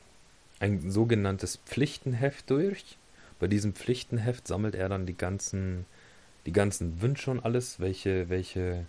[0.58, 2.96] ein sogenanntes Pflichtenheft durch.
[3.38, 5.86] Bei diesem Pflichtenheft sammelt er dann die ganzen,
[6.46, 8.84] die ganzen Wünsche und alles, welche, welche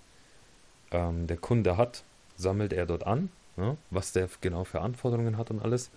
[0.91, 2.03] ähm, der Kunde hat,
[2.37, 5.89] sammelt er dort an, ne, was der genau für Anforderungen hat und alles.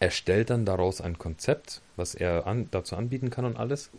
[0.00, 3.90] Erstellt dann daraus ein Konzept, was er an, dazu anbieten kann und alles.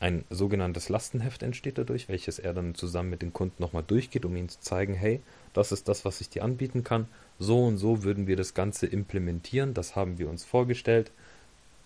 [0.00, 4.34] Ein sogenanntes Lastenheft entsteht dadurch, welches er dann zusammen mit dem Kunden nochmal durchgeht, um
[4.34, 5.20] ihm zu zeigen, hey,
[5.52, 7.06] das ist das, was ich dir anbieten kann.
[7.38, 11.10] So und so würden wir das Ganze implementieren, das haben wir uns vorgestellt.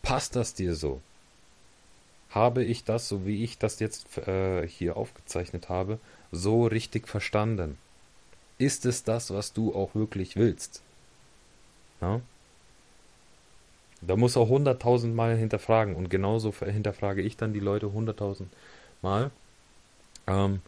[0.03, 1.01] Passt das dir so?
[2.31, 5.99] Habe ich das, so wie ich das jetzt äh, hier aufgezeichnet habe,
[6.31, 7.79] so richtig verstanden?
[8.59, 10.83] Ist es das, was du auch wirklich willst?
[12.01, 12.21] Ja?
[14.07, 18.51] Da muss er hunderttausend Mal hinterfragen und genauso hinterfrage ich dann die Leute hunderttausend
[19.03, 19.31] Mal.
[20.27, 20.61] Ähm,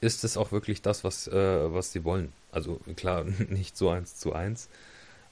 [0.00, 2.32] ist es auch wirklich das, was, äh, was sie wollen?
[2.52, 4.68] Also klar, nicht so eins zu eins.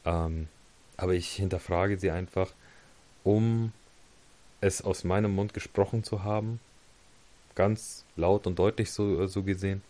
[0.05, 0.49] Ähm,
[0.97, 2.53] aber ich hinterfrage sie einfach,
[3.25, 3.73] um
[4.61, 6.61] es aus meinem Mund gesprochen zu haben.
[7.55, 9.83] Ganz laut und deutlich so, so gesehen.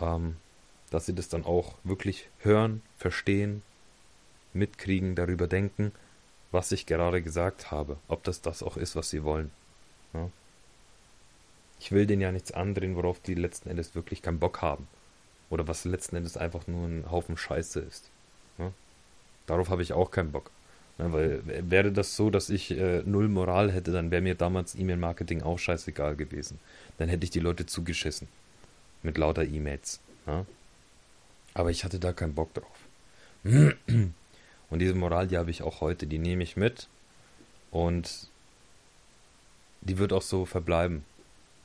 [0.00, 0.36] Ähm,
[0.90, 3.62] dass sie das dann auch wirklich hören, verstehen,
[4.54, 5.92] mitkriegen, darüber denken
[6.50, 9.50] was ich gerade gesagt habe, ob das das auch ist, was sie wollen.
[10.14, 10.30] Ja?
[11.80, 14.88] Ich will denen ja nichts andrehen, worauf die letzten Endes wirklich keinen Bock haben.
[15.50, 18.10] Oder was letzten Endes einfach nur ein Haufen Scheiße ist.
[18.58, 18.72] Ja?
[19.46, 20.50] Darauf habe ich auch keinen Bock.
[20.98, 24.74] Ja, weil wäre das so, dass ich äh, null Moral hätte, dann wäre mir damals
[24.74, 26.58] E-Mail-Marketing auch scheißegal gewesen.
[26.98, 28.26] Dann hätte ich die Leute zugeschissen.
[29.04, 30.00] Mit lauter E-Mails.
[30.26, 30.44] Ja?
[31.54, 32.66] Aber ich hatte da keinen Bock drauf.
[34.70, 36.88] Und diese Moral, die habe ich auch heute, die nehme ich mit
[37.70, 38.28] und
[39.80, 41.04] die wird auch so verbleiben.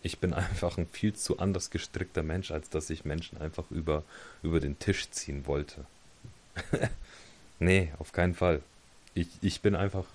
[0.02, 4.04] Ich bin einfach ein viel zu anders gestrickter Mensch, als dass ich Menschen einfach über,
[4.42, 5.86] über den Tisch ziehen wollte.
[7.60, 8.62] nee, auf keinen Fall.
[9.16, 10.06] Ich, ich bin einfach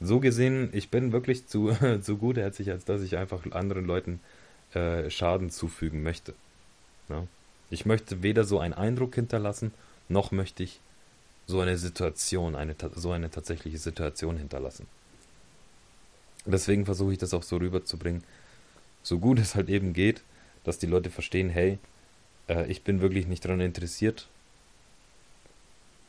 [0.00, 4.20] so gesehen, ich bin wirklich zu, zu gutherzig, als dass ich einfach anderen Leuten
[4.74, 6.34] äh, Schaden zufügen möchte.
[7.08, 7.26] Ja?
[7.70, 9.72] Ich möchte weder so einen Eindruck hinterlassen,
[10.08, 10.80] noch möchte ich
[11.50, 14.86] so eine Situation, eine, so eine tatsächliche Situation hinterlassen.
[16.46, 18.24] Deswegen versuche ich das auch so rüberzubringen,
[19.02, 20.22] so gut es halt eben geht,
[20.64, 21.78] dass die Leute verstehen, hey,
[22.48, 24.28] äh, ich bin wirklich nicht daran interessiert,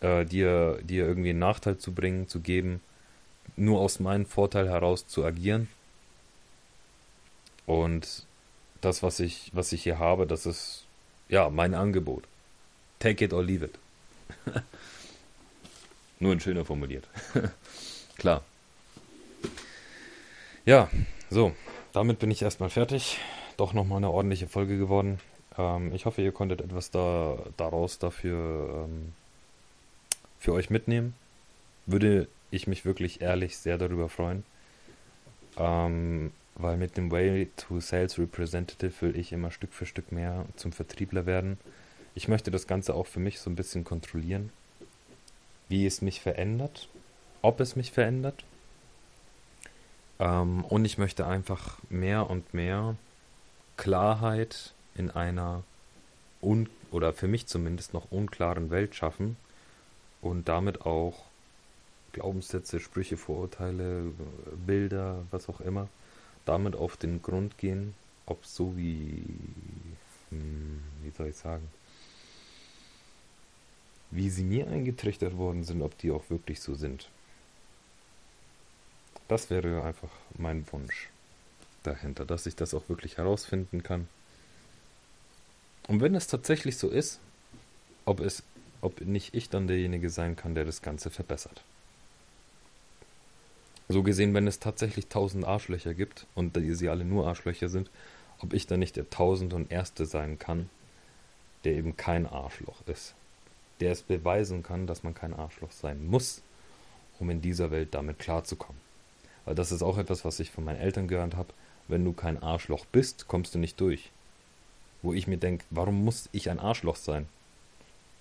[0.02, 2.82] äh, dir, dir irgendwie einen Nachteil zu bringen, zu geben,
[3.58, 5.68] nur aus meinem Vorteil heraus zu agieren.
[7.66, 8.26] Und
[8.82, 10.86] das, was ich, was ich hier habe, das ist
[11.30, 12.24] ja mein Angebot.
[13.00, 13.80] Take it or leave it.
[16.22, 17.10] Nur in schöner formuliert.
[18.18, 18.44] Klar.
[20.66, 20.88] Ja,
[21.32, 21.54] so,
[21.94, 23.18] damit bin ich erstmal fertig.
[23.58, 25.20] Doch nochmal eine ordentliche Folge geworden.
[25.58, 29.14] Ähm, ich hoffe, ihr konntet etwas da, daraus dafür ähm,
[30.38, 31.16] für euch mitnehmen.
[31.88, 34.44] Würde ich mich wirklich ehrlich sehr darüber freuen.
[35.58, 40.46] Ähm, weil mit dem Way to Sales Representative will ich immer Stück für Stück mehr
[40.56, 41.58] zum Vertriebler werden.
[42.14, 44.52] Ich möchte das Ganze auch für mich so ein bisschen kontrollieren
[45.72, 46.88] wie es mich verändert,
[47.42, 48.44] ob es mich verändert.
[50.20, 52.96] Ähm, und ich möchte einfach mehr und mehr
[53.78, 55.64] Klarheit in einer
[56.42, 59.38] un oder für mich zumindest noch unklaren Welt schaffen
[60.22, 61.24] und damit auch
[62.12, 64.12] Glaubenssätze, Sprüche, Vorurteile,
[64.68, 65.88] Bilder, was auch immer,
[66.44, 67.94] damit auf den Grund gehen,
[68.26, 69.24] ob so wie,
[70.30, 71.68] hm, wie soll ich sagen,
[74.12, 77.10] wie sie mir eingetrichtert worden sind, ob die auch wirklich so sind.
[79.30, 81.10] Das wäre einfach mein Wunsch
[81.84, 84.08] dahinter, dass ich das auch wirklich herausfinden kann.
[85.88, 87.20] Und wenn es tatsächlich so ist,
[88.06, 88.44] ob es,
[88.82, 91.64] ob nicht ich dann derjenige sein kann, der das Ganze verbessert.
[93.88, 97.90] So gesehen, wenn es tatsächlich tausend Arschlöcher gibt und sie alle nur Arschlöcher sind,
[98.40, 100.70] ob ich dann nicht der tausend und erste sein kann,
[101.64, 103.16] der eben kein Arschloch ist
[103.82, 106.42] der es beweisen kann, dass man kein Arschloch sein muss,
[107.20, 108.80] um in dieser Welt damit klarzukommen.
[109.44, 111.50] Weil das ist auch etwas, was ich von meinen Eltern gehört habe.
[111.88, 114.12] Wenn du kein Arschloch bist, kommst du nicht durch.
[115.02, 117.28] Wo ich mir denke, warum muss ich ein Arschloch sein?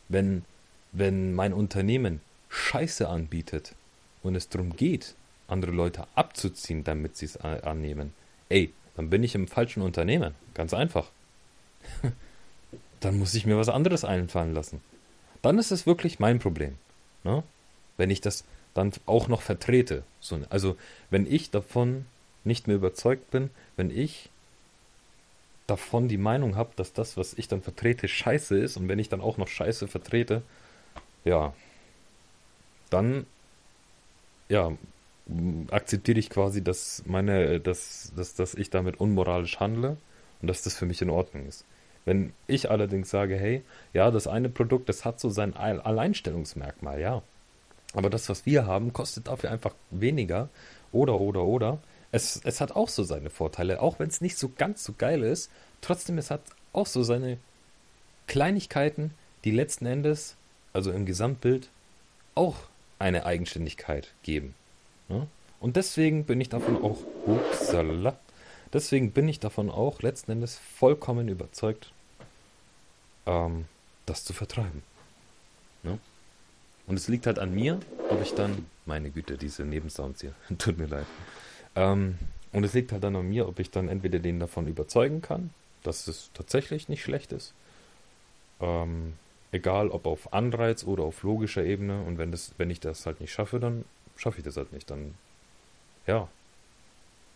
[0.08, 0.44] Wenn,
[0.92, 3.74] wenn mein Unternehmen Scheiße anbietet
[4.22, 5.14] und es darum geht,
[5.46, 8.14] andere Leute abzuziehen, damit sie es annehmen,
[8.48, 10.34] ey, dann bin ich im falschen Unternehmen.
[10.54, 11.10] Ganz einfach.
[13.00, 14.80] dann muss ich mir was anderes einfallen lassen
[15.42, 16.76] dann ist es wirklich mein Problem.
[17.24, 17.42] Ne?
[17.96, 20.04] Wenn ich das dann auch noch vertrete.
[20.20, 20.76] So, also
[21.10, 22.06] wenn ich davon
[22.44, 24.30] nicht mehr überzeugt bin, wenn ich
[25.66, 29.08] davon die Meinung habe, dass das, was ich dann vertrete, scheiße ist und wenn ich
[29.08, 30.42] dann auch noch scheiße vertrete,
[31.24, 31.52] ja,
[32.90, 33.26] dann
[34.48, 34.72] ja,
[35.70, 39.96] akzeptiere ich quasi, dass meine, dass, dass, dass ich damit unmoralisch handle
[40.42, 41.64] und dass das für mich in Ordnung ist.
[42.04, 47.22] Wenn ich allerdings sage, hey, ja, das eine Produkt, das hat so sein Alleinstellungsmerkmal, ja.
[47.94, 50.48] Aber das, was wir haben, kostet dafür einfach weniger.
[50.92, 51.78] Oder, oder, oder.
[52.12, 55.22] Es, es hat auch so seine Vorteile, auch wenn es nicht so ganz so geil
[55.22, 55.50] ist.
[55.80, 56.42] Trotzdem, es hat
[56.72, 57.38] auch so seine
[58.26, 59.12] Kleinigkeiten,
[59.44, 60.36] die letzten Endes,
[60.72, 61.68] also im Gesamtbild,
[62.34, 62.56] auch
[62.98, 64.54] eine Eigenständigkeit geben.
[65.08, 65.26] Ja?
[65.60, 68.16] Und deswegen bin ich davon auch, upsala,
[68.72, 71.92] deswegen bin ich davon auch letzten Endes vollkommen überzeugt,
[73.26, 73.66] ähm,
[74.06, 74.82] das zu vertreiben.
[75.82, 75.98] Ja?
[76.86, 80.78] Und es liegt halt an mir, ob ich dann, meine Güte, diese Nebensounds hier, tut
[80.78, 81.06] mir leid.
[81.76, 82.18] Ähm,
[82.52, 85.50] und es liegt halt dann an mir, ob ich dann entweder den davon überzeugen kann,
[85.82, 87.54] dass es tatsächlich nicht schlecht ist.
[88.60, 89.14] Ähm,
[89.52, 92.02] egal ob auf Anreiz oder auf logischer Ebene.
[92.02, 93.84] Und wenn, das, wenn ich das halt nicht schaffe, dann
[94.16, 94.90] schaffe ich das halt nicht.
[94.90, 95.14] Dann,
[96.06, 96.28] ja,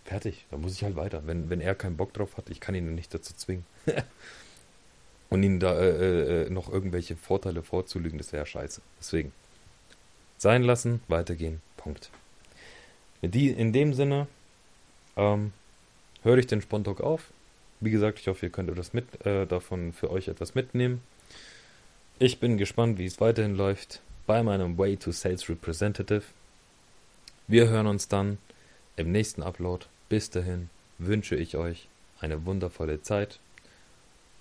[0.05, 0.47] fertig.
[0.51, 1.27] Dann muss ich halt weiter.
[1.27, 3.65] Wenn, wenn er keinen Bock drauf hat, ich kann ihn nicht dazu zwingen.
[5.31, 8.81] und ihm da äh, äh, noch irgendwelche Vorteile vorzulügen, das wäre scheiße.
[9.01, 9.33] Deswegen,
[10.39, 12.11] sein lassen, weitergehen, Punkt.
[13.23, 14.29] In, die, in dem Sinne
[15.17, 15.53] ähm,
[16.23, 17.31] höre ich den Spontalk auf.
[17.81, 21.03] Wie gesagt, ich hoffe, ihr könnt etwas mit, äh, davon für euch etwas mitnehmen.
[22.19, 26.23] Ich bin gespannt, wie es weiterhin läuft bei meinem Way to Sales Representative.
[27.49, 28.39] Wir hören uns dann
[28.97, 29.87] im nächsten Upload.
[30.15, 31.89] Bis dahin wünsche ich euch
[32.21, 33.41] eine wundervolle Zeit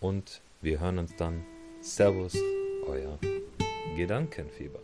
[0.02, 1.44] und wir hören uns dann.
[1.82, 2.36] Servus,
[2.86, 3.18] euer
[3.98, 4.78] Gedankenfieber.